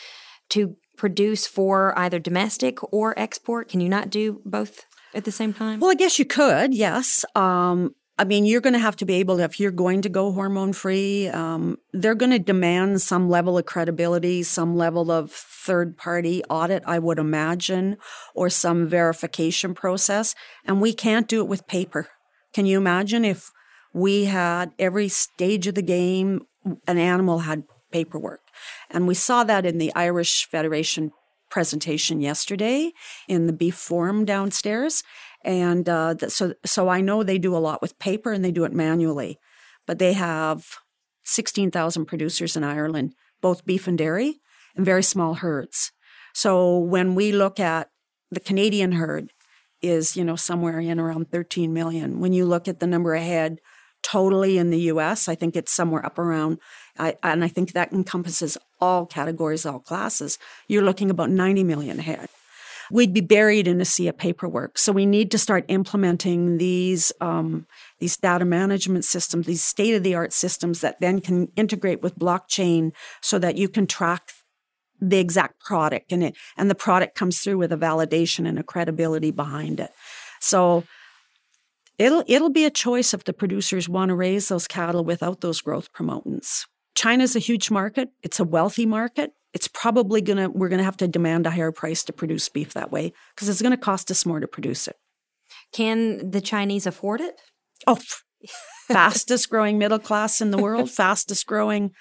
to 0.50 0.76
produce 0.98 1.48
for 1.48 1.98
either 1.98 2.20
domestic 2.20 2.78
or 2.94 3.18
export? 3.20 3.70
Can 3.70 3.82
you 3.82 3.90
not 3.90 4.12
do 4.12 4.42
both? 4.46 4.86
At 5.14 5.26
the 5.26 5.32
same 5.32 5.54
time? 5.54 5.80
Well, 5.80 5.92
I 5.92 5.96
guess 5.96 6.20
you 6.20 6.26
could, 6.26 6.74
yes. 6.74 7.26
Um, 7.36 7.96
I 8.20 8.24
mean, 8.24 8.46
you're 8.46 8.62
going 8.62 8.74
to 8.74 8.80
have 8.80 8.96
to 8.98 9.06
be 9.06 9.16
able 9.16 9.38
to, 9.38 9.44
if 9.44 9.60
you're 9.60 9.72
going 9.72 10.02
to 10.02 10.10
go 10.10 10.32
hormone 10.32 10.74
free, 10.74 11.28
um, 11.28 11.78
they're 11.94 12.16
going 12.16 12.32
to 12.32 12.40
demand 12.40 13.02
some 13.02 13.30
level 13.30 13.60
of 13.60 13.66
credibility, 13.68 14.42
some 14.42 14.76
level 14.76 15.12
of 15.12 15.32
third 15.32 15.98
party 15.98 16.44
audit, 16.50 16.82
I 16.88 16.98
would 16.98 17.20
imagine, 17.20 17.98
or 18.34 18.50
some 18.50 18.88
verification 18.88 19.76
process. 19.76 20.34
And 20.66 20.82
we 20.82 20.94
can't 20.94 21.28
do 21.28 21.42
it 21.42 21.48
with 21.48 21.68
paper. 21.68 22.08
Can 22.54 22.66
you 22.66 22.78
imagine 22.78 23.24
if 23.24 23.52
we 23.94 24.26
had 24.26 24.72
every 24.80 25.10
stage 25.10 25.68
of 25.68 25.76
the 25.76 25.84
game, 25.84 26.42
an 26.88 26.98
animal 26.98 27.40
had 27.40 27.64
paperwork? 27.92 28.42
And 28.90 29.08
we 29.08 29.14
saw 29.14 29.44
that 29.44 29.64
in 29.64 29.78
the 29.78 29.94
Irish 29.94 30.48
Federation 30.50 31.12
presentation 31.50 32.22
yesterday 32.22 32.92
in 33.28 33.48
the 33.48 33.54
beef 33.54 33.76
forum 33.76 34.26
downstairs. 34.26 35.04
And 35.44 35.88
uh, 35.88 36.16
so, 36.28 36.54
so 36.66 36.90
I 36.90 37.02
know 37.02 37.24
they 37.24 37.38
do 37.38 37.56
a 37.56 37.60
lot 37.60 37.82
with 37.82 38.00
paper 38.00 38.32
and 38.32 38.44
they 38.44 38.52
do 38.52 38.64
it 38.64 38.74
manually, 38.74 39.40
but 39.86 40.00
they 40.00 40.14
have 40.14 40.66
16,000 41.24 42.06
producers 42.06 42.56
in 42.56 42.64
Ireland, 42.64 43.14
both 43.42 43.66
beef 43.66 43.88
and 43.88 43.98
dairy, 43.98 44.40
and 44.76 44.86
very 44.86 45.04
small 45.04 45.36
herds. 45.36 45.92
So 46.34 46.78
when 46.78 47.16
we 47.16 47.32
look 47.32 47.60
at 47.60 47.90
the 48.32 48.40
Canadian 48.40 48.94
herd, 48.94 49.32
is 49.82 50.18
you 50.18 50.24
know 50.24 50.36
somewhere 50.36 50.80
in 50.80 51.00
around 51.00 51.32
13 51.32 51.74
million. 51.74 52.20
When 52.20 52.34
you 52.34 52.46
look 52.46 52.68
at 52.68 52.80
the 52.80 52.88
number 52.88 53.14
ahead 53.14 53.60
totally 54.04 54.58
in 54.58 54.70
the 54.70 54.80
U.S., 54.82 55.28
I 55.28 55.36
think 55.36 55.56
it's 55.56 55.72
somewhere 55.72 56.06
up 56.06 56.18
around 56.18 56.60
I, 57.00 57.16
and 57.24 57.44
I 57.44 57.48
think 57.48 57.74
that 57.74 57.92
encompasses 57.92 58.58
all 58.80 59.06
categories, 59.06 59.66
all 59.66 59.80
classes. 59.80 60.38
You're 60.68 60.84
looking 60.84 61.10
about 61.10 61.30
90 61.30 61.64
million 61.64 62.00
ahead. 62.00 62.30
We'd 62.90 63.14
be 63.14 63.22
buried 63.22 63.68
in 63.68 63.82
a 63.82 63.86
sea 63.86 64.08
of 64.08 64.18
paperwork. 64.18 64.78
So 64.78 64.92
we 64.94 65.06
need 65.06 65.30
to 65.32 65.38
start 65.38 65.66
implementing 65.68 66.58
these 66.58 67.12
um, 67.20 67.68
these 68.00 68.16
data 68.16 68.46
management 68.46 69.04
systems, 69.04 69.46
these 69.46 69.64
state 69.64 69.94
of 69.94 70.04
the 70.04 70.16
art 70.16 70.32
systems 70.32 70.82
that 70.82 71.02
then 71.02 71.20
can 71.20 71.52
integrate 71.58 72.02
with 72.02 72.18
blockchain, 72.18 72.94
so 73.22 73.40
that 73.40 73.58
you 73.58 73.68
can 73.68 73.88
track 73.88 74.32
the 75.00 75.18
exact 75.20 75.60
product 75.60 76.12
and 76.12 76.24
it 76.24 76.36
and 76.56 76.70
the 76.70 76.76
product 76.76 77.16
comes 77.16 77.40
through 77.40 77.58
with 77.58 77.72
a 77.72 77.78
validation 77.78 78.48
and 78.48 78.58
a 78.58 78.64
credibility 78.64 79.32
behind 79.32 79.80
it. 79.80 79.92
So 80.40 80.86
it'll 81.98 82.24
it'll 82.28 82.50
be 82.50 82.66
a 82.66 82.72
choice 82.72 83.14
if 83.14 83.24
the 83.24 83.34
producers 83.34 83.90
want 83.90 84.10
to 84.10 84.16
raise 84.16 84.48
those 84.48 84.68
cattle 84.68 85.04
without 85.04 85.42
those 85.42 85.62
growth 85.62 85.92
promotants. 85.94 86.66
China's 86.98 87.36
a 87.36 87.40
huge 87.40 87.70
market. 87.70 88.10
It's 88.24 88.40
a 88.40 88.44
wealthy 88.44 88.88
market. 88.88 89.32
It's 89.54 89.68
probably 89.68 90.20
going 90.20 90.38
to, 90.38 90.50
we're 90.50 90.68
going 90.68 90.80
to 90.80 90.84
have 90.84 90.98
to 90.98 91.08
demand 91.08 91.46
a 91.46 91.52
higher 91.52 91.72
price 91.72 92.04
to 92.06 92.14
produce 92.14 92.50
beef 92.50 92.74
that 92.74 92.92
way 92.92 93.14
because 93.36 93.48
it's 93.50 93.62
going 93.62 93.72
to 93.72 93.78
cost 93.78 94.10
us 94.10 94.26
more 94.26 94.40
to 94.40 94.48
produce 94.48 94.88
it. 94.88 94.96
Can 95.72 96.32
the 96.32 96.42
Chinese 96.42 96.88
afford 96.88 97.22
it? 97.22 97.40
Oh, 97.86 98.00
fastest 98.88 99.48
growing 99.48 99.78
middle 99.78 100.00
class 100.00 100.42
in 100.42 100.50
the 100.50 100.58
world, 100.58 100.90
fastest 100.90 101.46
growing 101.46 101.92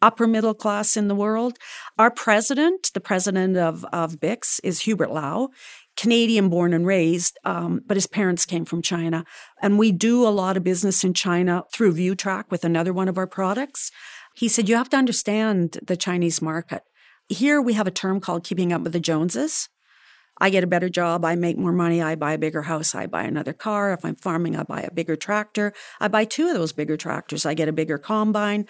upper 0.00 0.26
middle 0.26 0.54
class 0.54 0.96
in 0.96 1.08
the 1.08 1.14
world. 1.14 1.58
Our 1.98 2.10
president, 2.10 2.90
the 2.94 3.00
president 3.00 3.58
of, 3.58 3.84
of 3.92 4.20
BIX, 4.20 4.60
is 4.60 4.80
Hubert 4.80 5.10
Lau. 5.10 5.50
Canadian 5.98 6.48
born 6.50 6.72
and 6.74 6.86
raised, 6.86 7.38
um, 7.44 7.80
but 7.86 7.96
his 7.96 8.06
parents 8.06 8.44
came 8.44 8.64
from 8.66 8.82
China. 8.82 9.24
And 9.62 9.78
we 9.78 9.92
do 9.92 10.26
a 10.26 10.28
lot 10.28 10.56
of 10.56 10.64
business 10.64 11.04
in 11.04 11.14
China 11.14 11.64
through 11.72 11.94
ViewTrak 11.94 12.44
with 12.50 12.64
another 12.64 12.92
one 12.92 13.08
of 13.08 13.16
our 13.16 13.26
products. 13.26 13.90
He 14.36 14.48
said, 14.48 14.68
You 14.68 14.76
have 14.76 14.90
to 14.90 14.98
understand 14.98 15.78
the 15.82 15.96
Chinese 15.96 16.42
market. 16.42 16.82
Here 17.28 17.60
we 17.60 17.72
have 17.72 17.86
a 17.86 17.90
term 17.90 18.20
called 18.20 18.44
keeping 18.44 18.72
up 18.72 18.82
with 18.82 18.92
the 18.92 19.00
Joneses. 19.00 19.68
I 20.38 20.50
get 20.50 20.62
a 20.62 20.66
better 20.66 20.90
job, 20.90 21.24
I 21.24 21.34
make 21.34 21.56
more 21.56 21.72
money, 21.72 22.02
I 22.02 22.14
buy 22.14 22.34
a 22.34 22.38
bigger 22.38 22.62
house, 22.62 22.94
I 22.94 23.06
buy 23.06 23.22
another 23.22 23.54
car. 23.54 23.94
If 23.94 24.04
I'm 24.04 24.16
farming, 24.16 24.54
I 24.54 24.64
buy 24.64 24.82
a 24.82 24.92
bigger 24.92 25.16
tractor. 25.16 25.72
I 25.98 26.08
buy 26.08 26.26
two 26.26 26.48
of 26.48 26.54
those 26.54 26.72
bigger 26.72 26.98
tractors, 26.98 27.46
I 27.46 27.54
get 27.54 27.68
a 27.68 27.72
bigger 27.72 27.96
combine. 27.96 28.66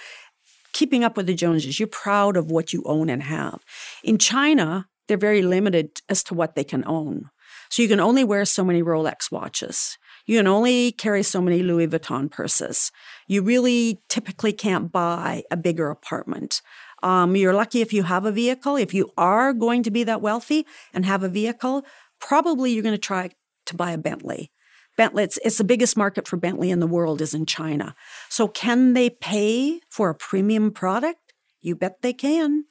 Keeping 0.73 1.03
up 1.03 1.17
with 1.17 1.27
the 1.27 1.35
Joneses, 1.35 1.81
you're 1.81 1.89
proud 1.89 2.37
of 2.37 2.51
what 2.51 2.73
you 2.73 2.85
own 2.87 3.11
and 3.11 3.25
have. 3.25 3.59
In 4.05 4.19
China, 4.19 4.87
they're 5.09 5.17
very 5.17 5.43
limited 5.43 6.01
as 6.09 6.23
to 6.25 6.35
what 6.35 6.55
they 6.55 6.65
can 6.65 6.85
own. 6.87 7.31
So 7.71 7.83
you 7.83 7.89
can 7.89 8.01
only 8.01 8.23
wear 8.23 8.45
so 8.45 8.63
many 8.63 8.83
Rolex 8.83 9.33
watches. 9.33 9.99
You 10.27 10.39
can 10.39 10.47
only 10.47 10.93
carry 10.93 11.23
so 11.23 11.41
many 11.41 11.63
Louis 11.63 11.89
Vuitton 11.89 12.31
purses. 12.31 12.93
You 13.27 13.43
really 13.43 14.01
typically 14.09 14.53
can't 14.53 14.91
buy 14.91 15.45
a 15.51 15.57
bigger 15.57 15.91
apartment. 15.91 16.63
Um, 17.03 17.37
you're 17.37 17.55
lucky 17.55 17.81
if 17.81 17.93
you 17.93 18.05
have 18.05 18.25
a 18.25 18.33
vehicle. 18.33 18.77
If 18.77 18.95
you 18.95 19.11
are 19.17 19.53
going 19.53 19.83
to 19.83 19.91
be 19.91 20.05
that 20.05 20.23
wealthy 20.23 20.67
and 20.95 21.05
have 21.05 21.23
a 21.23 21.29
vehicle, 21.29 21.85
probably 22.21 22.73
you're 22.73 22.83
going 22.83 22.95
to 22.95 22.99
try 22.99 23.31
to 23.67 23.77
buy 23.77 23.93
a 23.93 23.99
Bentley. 23.99 24.51
Bentley, 24.97 25.25
it's, 25.25 25.39
it's 25.45 25.59
the 25.59 25.65
biggest 25.65 25.97
market 25.97 26.27
for 26.27 26.37
Bentley 26.37 26.71
in 26.71 26.81
the 26.81 26.87
world 26.87 27.21
is 27.21 27.35
in 27.35 27.45
China. 27.47 27.95
So 28.31 28.49
can 28.49 28.95
they 28.95 29.11
pay 29.11 29.81
for 29.91 30.09
a 30.09 30.15
premium 30.15 30.71
product? 30.71 31.35
You 31.61 31.77
bet 31.77 32.01
they 32.01 32.13
can. 32.13 32.65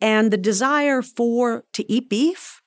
And 0.00 0.30
the 0.30 0.38
desire 0.38 1.02
for 1.02 1.64
to 1.72 1.92
eat 1.92 2.08
beef 2.08 2.62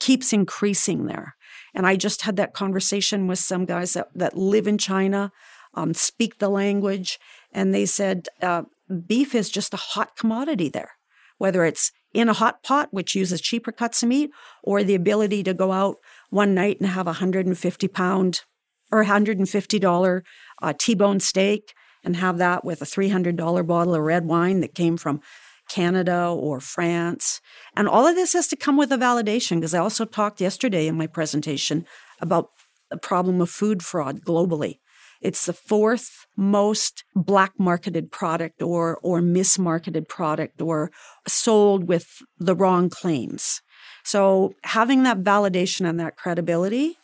keeps 0.00 0.32
increasing 0.32 1.06
there. 1.06 1.36
And 1.74 1.86
I 1.86 1.96
just 1.96 2.22
had 2.22 2.36
that 2.36 2.54
conversation 2.54 3.26
with 3.26 3.38
some 3.38 3.64
guys 3.64 3.92
that, 3.92 4.08
that 4.14 4.36
live 4.36 4.66
in 4.66 4.78
China, 4.78 5.30
um, 5.78 5.94
speak 5.94 6.38
the 6.38 6.48
language, 6.48 7.20
and 7.52 7.72
they 7.72 7.86
said 7.86 8.26
uh, 8.42 8.62
beef 9.06 9.34
is 9.34 9.48
just 9.48 9.72
a 9.72 9.78
hot 9.78 10.16
commodity 10.16 10.68
there, 10.68 10.92
whether 11.38 11.64
it's 11.64 11.92
in 12.12 12.28
a 12.28 12.32
hot 12.32 12.62
pot, 12.64 12.88
which 12.90 13.14
uses 13.14 13.40
cheaper 13.40 13.70
cuts 13.70 14.02
of 14.02 14.08
meat, 14.08 14.30
or 14.62 14.82
the 14.82 14.96
ability 14.96 15.44
to 15.44 15.54
go 15.54 15.70
out 15.70 15.96
one 16.30 16.52
night 16.52 16.78
and 16.80 16.88
have 16.88 17.06
a 17.06 17.18
150 17.18 17.88
pound 17.88 18.42
or 18.90 19.04
$150 19.04 20.22
uh, 20.62 20.72
T-bone 20.76 21.20
steak 21.20 21.74
and 22.02 22.16
have 22.16 22.38
that 22.38 22.64
with 22.64 22.82
a 22.82 22.86
$300 22.86 23.66
bottle 23.66 23.94
of 23.94 24.02
red 24.02 24.24
wine 24.24 24.60
that 24.60 24.74
came 24.74 24.96
from 24.96 25.20
Canada 25.68 26.26
or 26.28 26.58
France. 26.58 27.40
And 27.76 27.86
all 27.86 28.06
of 28.06 28.16
this 28.16 28.32
has 28.32 28.48
to 28.48 28.56
come 28.56 28.78
with 28.78 28.90
a 28.90 28.96
validation 28.96 29.56
because 29.56 29.74
I 29.74 29.78
also 29.78 30.06
talked 30.06 30.40
yesterday 30.40 30.88
in 30.88 30.96
my 30.96 31.06
presentation 31.06 31.84
about 32.20 32.48
the 32.90 32.96
problem 32.96 33.40
of 33.42 33.50
food 33.50 33.82
fraud 33.82 34.22
globally. 34.22 34.78
It's 35.20 35.46
the 35.46 35.52
fourth 35.52 36.26
most 36.36 37.04
black 37.14 37.52
marketed 37.58 38.10
product 38.12 38.62
or 38.62 38.98
or 39.02 39.20
mismarketed 39.20 40.08
product 40.08 40.60
or 40.60 40.90
sold 41.26 41.88
with 41.88 42.22
the 42.38 42.54
wrong 42.54 42.88
claims. 42.88 43.60
So 44.04 44.54
having 44.64 45.02
that 45.02 45.22
validation 45.22 45.88
and 45.88 45.98
that 46.00 46.16
credibility 46.16 46.96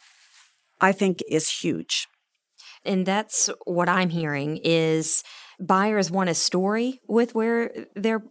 I 0.80 0.92
think 0.92 1.20
is 1.28 1.48
huge. 1.50 2.08
And 2.84 3.06
that's 3.06 3.48
what 3.64 3.88
I'm 3.88 4.10
hearing 4.10 4.58
is 4.62 5.22
buyers 5.58 6.10
want 6.10 6.30
a 6.30 6.34
story 6.34 7.00
with 7.08 7.34
where 7.34 7.86
their 7.94 8.22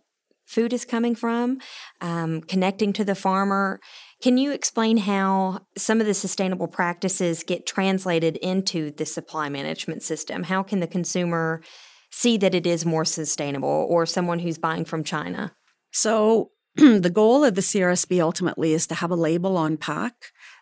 food 0.45 0.73
is 0.73 0.85
coming 0.85 1.15
from, 1.15 1.59
um, 2.01 2.41
connecting 2.41 2.93
to 2.93 3.03
the 3.03 3.15
farmer. 3.15 3.79
Can 4.23 4.37
you 4.37 4.53
explain 4.53 4.95
how 4.95 5.65
some 5.75 5.99
of 5.99 6.07
the 6.07 6.13
sustainable 6.13 6.69
practices 6.69 7.43
get 7.43 7.65
translated 7.65 8.37
into 8.37 8.89
the 8.91 9.05
supply 9.05 9.49
management 9.49 10.01
system? 10.01 10.43
How 10.43 10.63
can 10.63 10.79
the 10.79 10.87
consumer 10.87 11.61
see 12.09 12.37
that 12.37 12.55
it 12.55 12.65
is 12.65 12.85
more 12.85 13.03
sustainable 13.03 13.85
or 13.89 14.05
someone 14.05 14.39
who's 14.39 14.57
buying 14.57 14.85
from 14.85 15.03
China? 15.03 15.53
So, 15.91 16.51
the 16.75 17.11
goal 17.13 17.43
of 17.43 17.55
the 17.55 17.61
CRSB 17.61 18.21
ultimately 18.21 18.71
is 18.71 18.87
to 18.87 18.95
have 18.95 19.11
a 19.11 19.17
label 19.17 19.57
on 19.57 19.75
pack 19.75 20.13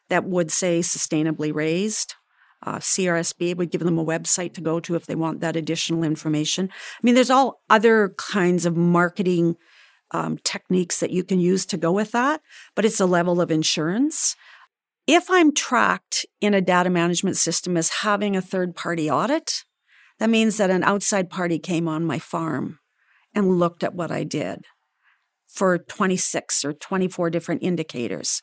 that 0.09 0.23
would 0.23 0.51
say 0.51 0.79
sustainably 0.79 1.53
raised. 1.53 2.15
Uh, 2.65 2.79
CRSB 2.79 3.55
would 3.55 3.69
give 3.69 3.81
them 3.81 3.99
a 3.99 4.03
website 4.03 4.55
to 4.55 4.61
go 4.61 4.79
to 4.79 4.95
if 4.95 5.05
they 5.05 5.13
want 5.13 5.39
that 5.41 5.55
additional 5.55 6.03
information. 6.03 6.67
I 6.71 6.99
mean, 7.03 7.13
there's 7.13 7.29
all 7.29 7.61
other 7.69 8.15
kinds 8.17 8.65
of 8.65 8.75
marketing 8.75 9.55
um, 10.11 10.37
techniques 10.43 10.99
that 10.99 11.11
you 11.11 11.23
can 11.23 11.39
use 11.39 11.65
to 11.67 11.77
go 11.77 11.91
with 11.91 12.11
that, 12.11 12.41
but 12.75 12.85
it's 12.85 12.99
a 12.99 13.05
level 13.05 13.41
of 13.41 13.51
insurance. 13.51 14.35
If 15.07 15.29
I'm 15.29 15.53
tracked 15.53 16.25
in 16.39 16.53
a 16.53 16.61
data 16.61 16.89
management 16.89 17.37
system 17.37 17.77
as 17.77 17.89
having 17.89 18.35
a 18.35 18.41
third 18.41 18.75
party 18.75 19.09
audit, 19.09 19.63
that 20.19 20.29
means 20.29 20.57
that 20.57 20.69
an 20.69 20.83
outside 20.83 21.29
party 21.29 21.57
came 21.57 21.87
on 21.87 22.05
my 22.05 22.19
farm 22.19 22.79
and 23.33 23.57
looked 23.57 23.83
at 23.83 23.95
what 23.95 24.11
I 24.11 24.23
did 24.23 24.65
for 25.47 25.77
26 25.77 26.63
or 26.63 26.73
24 26.73 27.29
different 27.29 27.63
indicators. 27.63 28.41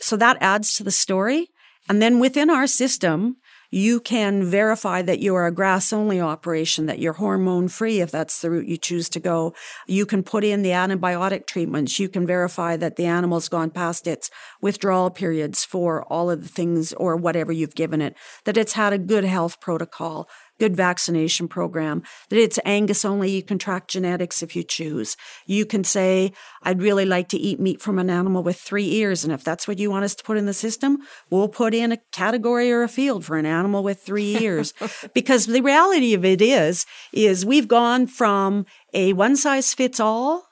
So 0.00 0.16
that 0.16 0.36
adds 0.40 0.74
to 0.74 0.84
the 0.84 0.90
story. 0.90 1.48
And 1.88 2.02
then 2.02 2.20
within 2.20 2.50
our 2.50 2.66
system, 2.66 3.36
you 3.70 4.00
can 4.00 4.44
verify 4.44 5.02
that 5.02 5.18
you 5.18 5.34
are 5.34 5.46
a 5.46 5.52
grass 5.52 5.92
only 5.92 6.20
operation, 6.20 6.86
that 6.86 6.98
you're 6.98 7.14
hormone 7.14 7.68
free 7.68 8.00
if 8.00 8.10
that's 8.10 8.40
the 8.40 8.50
route 8.50 8.66
you 8.66 8.76
choose 8.76 9.08
to 9.10 9.20
go. 9.20 9.54
You 9.86 10.06
can 10.06 10.22
put 10.22 10.44
in 10.44 10.62
the 10.62 10.70
antibiotic 10.70 11.46
treatments. 11.46 11.98
You 11.98 12.08
can 12.08 12.26
verify 12.26 12.76
that 12.76 12.96
the 12.96 13.06
animal's 13.06 13.48
gone 13.48 13.70
past 13.70 14.06
its 14.06 14.30
withdrawal 14.60 15.10
periods 15.10 15.64
for 15.64 16.04
all 16.04 16.30
of 16.30 16.42
the 16.42 16.48
things 16.48 16.92
or 16.94 17.16
whatever 17.16 17.52
you've 17.52 17.74
given 17.74 18.00
it, 18.00 18.16
that 18.44 18.56
it's 18.56 18.72
had 18.72 18.92
a 18.92 18.98
good 18.98 19.24
health 19.24 19.60
protocol, 19.60 20.28
good 20.58 20.76
vaccination 20.76 21.48
program, 21.48 22.02
that 22.28 22.38
it's 22.38 22.58
Angus 22.64 23.04
only. 23.04 23.30
You 23.30 23.42
can 23.42 23.58
track 23.58 23.88
genetics 23.88 24.42
if 24.42 24.54
you 24.56 24.62
choose. 24.62 25.16
You 25.46 25.64
can 25.66 25.84
say, 25.84 26.32
I'd 26.62 26.82
really 26.82 27.04
like 27.04 27.28
to 27.28 27.38
eat 27.38 27.60
meat 27.60 27.80
from 27.80 27.98
an 27.98 28.10
animal 28.10 28.42
with 28.42 28.60
three 28.60 28.90
ears. 28.96 29.24
And 29.24 29.32
if 29.32 29.44
that's 29.44 29.66
what 29.66 29.78
you 29.78 29.90
want 29.90 30.04
us 30.04 30.14
to 30.16 30.24
put 30.24 30.36
in 30.36 30.46
the 30.46 30.54
system, 30.54 30.98
we'll 31.30 31.48
put 31.48 31.74
in 31.74 31.92
a 31.92 31.98
category 32.12 32.70
or 32.70 32.82
a 32.82 32.88
field 32.88 33.24
for 33.24 33.36
an 33.36 33.46
animal 33.46 33.82
with 33.82 34.00
three 34.00 34.36
ears. 34.40 34.74
because 35.14 35.46
the 35.46 35.60
reality 35.60 36.14
of 36.14 36.24
it 36.24 36.42
is, 36.42 36.86
is 37.12 37.46
we've 37.46 37.68
gone 37.68 38.06
from 38.06 38.66
a 38.92 39.12
one 39.12 39.36
size 39.36 39.74
fits 39.74 40.00
all 40.00 40.44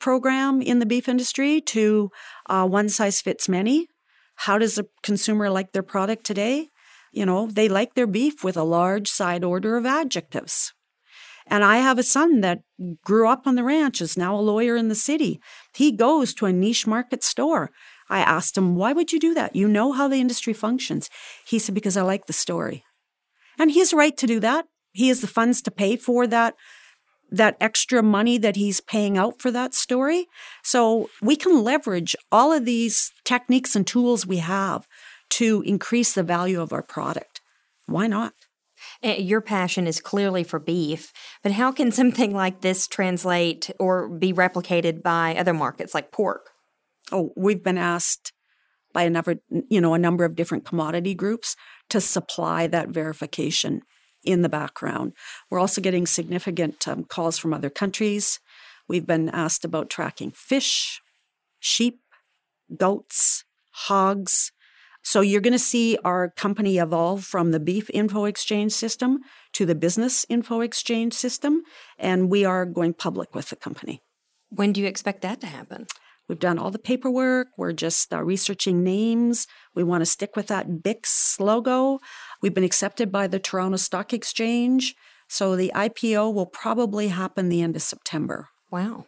program 0.00 0.60
in 0.60 0.80
the 0.80 0.86
beef 0.86 1.08
industry 1.08 1.60
to 1.60 2.10
uh, 2.46 2.66
one 2.66 2.88
size 2.88 3.20
fits 3.20 3.48
many. 3.48 3.88
How 4.36 4.58
does 4.58 4.78
a 4.78 4.86
consumer 5.02 5.48
like 5.48 5.72
their 5.72 5.82
product 5.82 6.24
today? 6.24 6.68
You 7.14 7.26
know, 7.26 7.46
they 7.46 7.68
like 7.68 7.94
their 7.94 8.06
beef 8.06 8.42
with 8.42 8.56
a 8.56 8.64
large 8.64 9.08
side 9.08 9.44
order 9.44 9.76
of 9.76 9.86
adjectives. 9.86 10.72
And 11.46 11.62
I 11.62 11.78
have 11.78 11.98
a 11.98 12.02
son 12.02 12.40
that 12.40 12.62
grew 13.04 13.28
up 13.28 13.46
on 13.46 13.54
the 13.54 13.64
ranch, 13.64 14.00
is 14.00 14.16
now 14.16 14.34
a 14.34 14.40
lawyer 14.40 14.76
in 14.76 14.88
the 14.88 14.94
city. 14.94 15.40
He 15.74 15.92
goes 15.92 16.32
to 16.34 16.46
a 16.46 16.52
niche 16.52 16.86
market 16.86 17.22
store. 17.22 17.70
I 18.08 18.20
asked 18.20 18.56
him, 18.56 18.76
Why 18.76 18.92
would 18.92 19.12
you 19.12 19.20
do 19.20 19.34
that? 19.34 19.54
You 19.54 19.68
know 19.68 19.92
how 19.92 20.08
the 20.08 20.20
industry 20.20 20.52
functions. 20.52 21.10
He 21.46 21.58
said, 21.58 21.74
Because 21.74 21.96
I 21.96 22.02
like 22.02 22.26
the 22.26 22.32
story. 22.32 22.84
And 23.58 23.70
he 23.70 23.78
has 23.80 23.92
a 23.92 23.96
right 23.96 24.16
to 24.16 24.26
do 24.26 24.40
that. 24.40 24.66
He 24.92 25.08
has 25.08 25.20
the 25.20 25.26
funds 25.26 25.60
to 25.62 25.70
pay 25.70 25.96
for 25.96 26.26
that 26.26 26.54
that 27.30 27.56
extra 27.60 28.02
money 28.02 28.38
that 28.38 28.54
he's 28.54 28.80
paying 28.80 29.18
out 29.18 29.40
for 29.40 29.50
that 29.50 29.74
story. 29.74 30.26
So 30.62 31.10
we 31.20 31.34
can 31.34 31.64
leverage 31.64 32.14
all 32.30 32.52
of 32.52 32.64
these 32.64 33.10
techniques 33.24 33.74
and 33.74 33.84
tools 33.84 34.26
we 34.26 34.36
have 34.36 34.86
to 35.30 35.62
increase 35.66 36.12
the 36.12 36.22
value 36.22 36.60
of 36.60 36.72
our 36.72 36.82
product. 36.82 37.40
Why 37.86 38.06
not? 38.06 38.34
Eh, 39.02 39.16
your 39.16 39.40
passion 39.40 39.86
is 39.86 40.00
clearly 40.00 40.44
for 40.44 40.58
beef, 40.58 41.12
but 41.42 41.52
how 41.52 41.72
can 41.72 41.92
something 41.92 42.34
like 42.34 42.60
this 42.60 42.86
translate 42.86 43.70
or 43.78 44.08
be 44.08 44.32
replicated 44.32 45.02
by 45.02 45.34
other 45.36 45.54
markets 45.54 45.94
like 45.94 46.12
pork? 46.12 46.50
Oh, 47.12 47.32
we've 47.36 47.62
been 47.62 47.78
asked 47.78 48.32
by 48.92 49.02
a 49.02 49.10
number, 49.10 49.36
you 49.68 49.80
know, 49.80 49.94
a 49.94 49.98
number 49.98 50.24
of 50.24 50.36
different 50.36 50.64
commodity 50.64 51.14
groups 51.14 51.56
to 51.90 52.00
supply 52.00 52.66
that 52.68 52.88
verification 52.88 53.82
in 54.22 54.42
the 54.42 54.48
background. 54.48 55.12
We're 55.50 55.60
also 55.60 55.80
getting 55.80 56.06
significant 56.06 56.88
um, 56.88 57.04
calls 57.04 57.36
from 57.36 57.52
other 57.52 57.68
countries. 57.68 58.40
We've 58.88 59.06
been 59.06 59.28
asked 59.28 59.64
about 59.64 59.90
tracking 59.90 60.30
fish, 60.30 61.02
sheep, 61.58 62.00
goats, 62.74 63.44
hogs, 63.72 64.52
so 65.04 65.20
you're 65.20 65.42
going 65.42 65.52
to 65.52 65.58
see 65.58 65.98
our 66.02 66.30
company 66.30 66.78
evolve 66.78 67.24
from 67.24 67.50
the 67.50 67.60
beef 67.60 67.90
info 67.92 68.24
exchange 68.24 68.72
system 68.72 69.18
to 69.52 69.66
the 69.66 69.74
business 69.74 70.24
info 70.30 70.62
exchange 70.62 71.12
system, 71.12 71.62
and 71.98 72.30
we 72.30 72.44
are 72.44 72.64
going 72.64 72.94
public 72.94 73.34
with 73.34 73.50
the 73.50 73.56
company. 73.56 74.00
When 74.48 74.72
do 74.72 74.80
you 74.80 74.86
expect 74.86 75.20
that 75.20 75.40
to 75.42 75.46
happen? 75.46 75.86
We've 76.26 76.38
done 76.38 76.58
all 76.58 76.70
the 76.70 76.78
paperwork. 76.78 77.48
We're 77.58 77.72
just 77.72 78.14
uh, 78.14 78.22
researching 78.22 78.82
names. 78.82 79.46
We 79.74 79.84
want 79.84 80.00
to 80.00 80.06
stick 80.06 80.36
with 80.36 80.46
that 80.46 80.82
BIX 80.82 81.38
logo. 81.38 81.98
We've 82.40 82.54
been 82.54 82.64
accepted 82.64 83.12
by 83.12 83.26
the 83.26 83.38
Toronto 83.38 83.76
Stock 83.76 84.14
Exchange. 84.14 84.94
So 85.28 85.54
the 85.54 85.70
IPO 85.74 86.32
will 86.32 86.46
probably 86.46 87.08
happen 87.08 87.50
the 87.50 87.60
end 87.60 87.76
of 87.76 87.82
September. 87.82 88.48
Wow. 88.70 89.06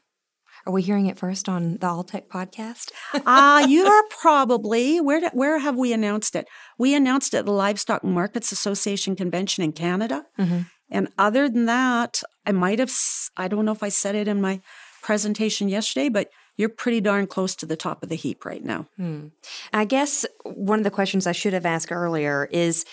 Are 0.67 0.73
we 0.73 0.83
hearing 0.83 1.07
it 1.07 1.17
first 1.17 1.49
on 1.49 1.75
the 1.75 1.87
Alltech 1.87 2.27
podcast? 2.27 2.91
Ah, 3.25 3.63
uh, 3.63 3.67
you're 3.67 4.03
probably. 4.21 5.01
Where 5.01 5.29
where 5.31 5.59
have 5.59 5.77
we 5.77 5.93
announced 5.93 6.35
it? 6.35 6.49
We 6.77 6.95
announced 6.95 7.35
it 7.35 7.39
at 7.39 7.47
the 7.47 7.53
Livestock 7.53 8.03
Markets 8.05 8.53
Association 8.53 9.17
convention 9.17 9.63
in 9.65 9.73
Canada. 9.73 10.27
Mm-hmm. 10.39 10.63
And 10.91 11.09
other 11.19 11.49
than 11.49 11.67
that, 11.67 12.23
I 12.45 12.53
might 12.53 12.79
have. 12.79 12.93
I 13.37 13.49
don't 13.49 13.65
know 13.65 13.73
if 13.73 13.83
I 13.83 13.89
said 13.89 14.15
it 14.15 14.29
in 14.29 14.41
my 14.41 14.61
presentation 15.03 15.69
yesterday, 15.69 16.09
but 16.09 16.31
you're 16.57 16.69
pretty 16.69 17.01
darn 17.01 17.27
close 17.27 17.55
to 17.57 17.67
the 17.67 17.77
top 17.77 18.03
of 18.03 18.09
the 18.09 18.17
heap 18.17 18.45
right 18.45 18.65
now. 18.65 18.87
Hmm. 18.97 19.29
I 19.73 19.85
guess 19.85 20.27
one 20.43 20.79
of 20.79 20.85
the 20.85 20.91
questions 20.91 21.27
I 21.27 21.33
should 21.33 21.53
have 21.53 21.67
asked 21.67 21.93
earlier 21.93 22.49
is 22.51 22.85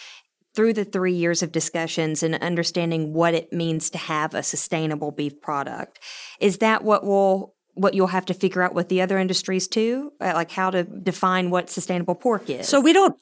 through 0.56 0.74
the 0.74 0.86
three 0.86 1.14
years 1.14 1.42
of 1.42 1.52
discussions 1.52 2.22
and 2.22 2.36
understanding 2.36 3.14
what 3.14 3.34
it 3.34 3.52
means 3.52 3.90
to 3.90 3.98
have 3.98 4.36
a 4.36 4.44
sustainable 4.44 5.12
beef 5.12 5.42
product, 5.42 6.00
is 6.40 6.60
that 6.60 6.84
what 6.84 7.04
will 7.04 7.56
what 7.74 7.94
you'll 7.94 8.08
have 8.08 8.26
to 8.26 8.34
figure 8.34 8.62
out 8.62 8.74
with 8.74 8.90
the 8.90 9.02
other 9.02 9.18
industries 9.18 9.68
too, 9.68 10.12
uh, 10.22 10.34
like 10.34 10.52
how 10.52 10.70
to 10.70 10.84
define 10.84 11.50
what 11.50 11.70
sustainable 11.70 12.16
pork 12.16 12.50
is. 12.50 12.68
So 12.68 12.80
we 12.80 12.94
don't. 12.94 13.16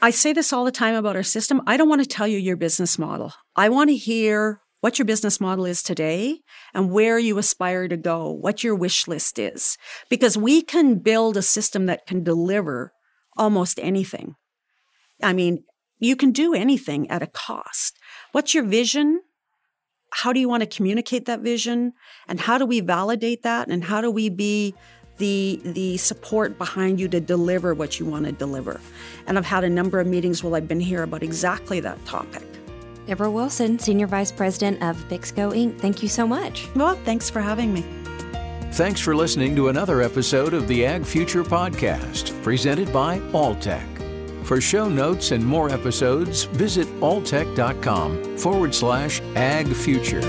I 0.00 0.10
say 0.10 0.32
this 0.32 0.52
all 0.52 0.64
the 0.64 0.70
time 0.70 0.94
about 0.94 1.16
our 1.16 1.22
system. 1.22 1.60
I 1.66 1.76
don't 1.76 1.88
want 1.88 2.02
to 2.02 2.08
tell 2.08 2.26
you 2.26 2.38
your 2.38 2.56
business 2.56 2.98
model. 2.98 3.34
I 3.54 3.68
want 3.68 3.90
to 3.90 3.96
hear 3.96 4.60
what 4.80 4.98
your 4.98 5.04
business 5.06 5.40
model 5.40 5.66
is 5.66 5.82
today 5.82 6.40
and 6.72 6.90
where 6.90 7.18
you 7.18 7.36
aspire 7.38 7.88
to 7.88 7.96
go, 7.96 8.30
what 8.30 8.62
your 8.62 8.74
wish 8.74 9.08
list 9.08 9.38
is, 9.38 9.76
because 10.08 10.38
we 10.38 10.62
can 10.62 10.98
build 10.98 11.36
a 11.36 11.42
system 11.42 11.86
that 11.86 12.06
can 12.06 12.22
deliver 12.22 12.92
almost 13.36 13.78
anything. 13.82 14.36
I 15.22 15.32
mean, 15.32 15.64
you 15.98 16.16
can 16.16 16.32
do 16.32 16.54
anything 16.54 17.10
at 17.10 17.22
a 17.22 17.26
cost. 17.26 17.98
What's 18.32 18.54
your 18.54 18.64
vision? 18.64 19.20
how 20.14 20.32
do 20.32 20.38
you 20.38 20.48
want 20.48 20.62
to 20.62 20.66
communicate 20.66 21.24
that 21.24 21.40
vision? 21.40 21.92
And 22.28 22.38
how 22.38 22.56
do 22.56 22.64
we 22.64 22.78
validate 22.78 23.42
that? 23.42 23.68
And 23.68 23.82
how 23.82 24.00
do 24.00 24.12
we 24.12 24.28
be 24.28 24.72
the 25.18 25.60
the 25.64 25.96
support 25.96 26.56
behind 26.56 27.00
you 27.00 27.08
to 27.08 27.20
deliver 27.20 27.74
what 27.74 27.98
you 27.98 28.06
want 28.06 28.24
to 28.26 28.32
deliver? 28.32 28.80
And 29.26 29.36
i've 29.36 29.44
had 29.46 29.64
a 29.64 29.70
number 29.70 29.98
of 30.00 30.06
meetings 30.06 30.42
while 30.42 30.54
i've 30.54 30.68
been 30.68 30.80
here 30.80 31.02
about 31.02 31.22
exactly 31.22 31.80
that 31.80 32.04
topic. 32.04 32.44
Deborah 33.06 33.30
wilson 33.30 33.78
senior 33.78 34.06
vice 34.06 34.32
president 34.32 34.82
of 34.82 34.96
bixco 35.08 35.52
inc. 35.52 35.80
Thank 35.80 36.02
you 36.02 36.08
so 36.08 36.26
much. 36.26 36.68
Well 36.74 36.96
thanks 37.04 37.28
for 37.28 37.40
having 37.40 37.72
me. 37.74 37.84
Thanks 38.72 39.00
for 39.00 39.14
listening 39.14 39.54
to 39.56 39.68
another 39.68 40.00
episode 40.00 40.54
of 40.54 40.66
the 40.68 40.84
ag 40.86 41.04
future 41.04 41.44
podcast 41.44 42.40
presented 42.42 42.92
by 42.92 43.18
alltech. 43.32 43.93
For 44.44 44.60
show 44.60 44.90
notes 44.90 45.30
and 45.30 45.42
more 45.42 45.70
episodes, 45.70 46.44
visit 46.44 46.86
alltech.com 47.00 48.36
forward 48.36 48.74
slash 48.74 49.22
ag 49.36 49.68
future. 49.68 50.20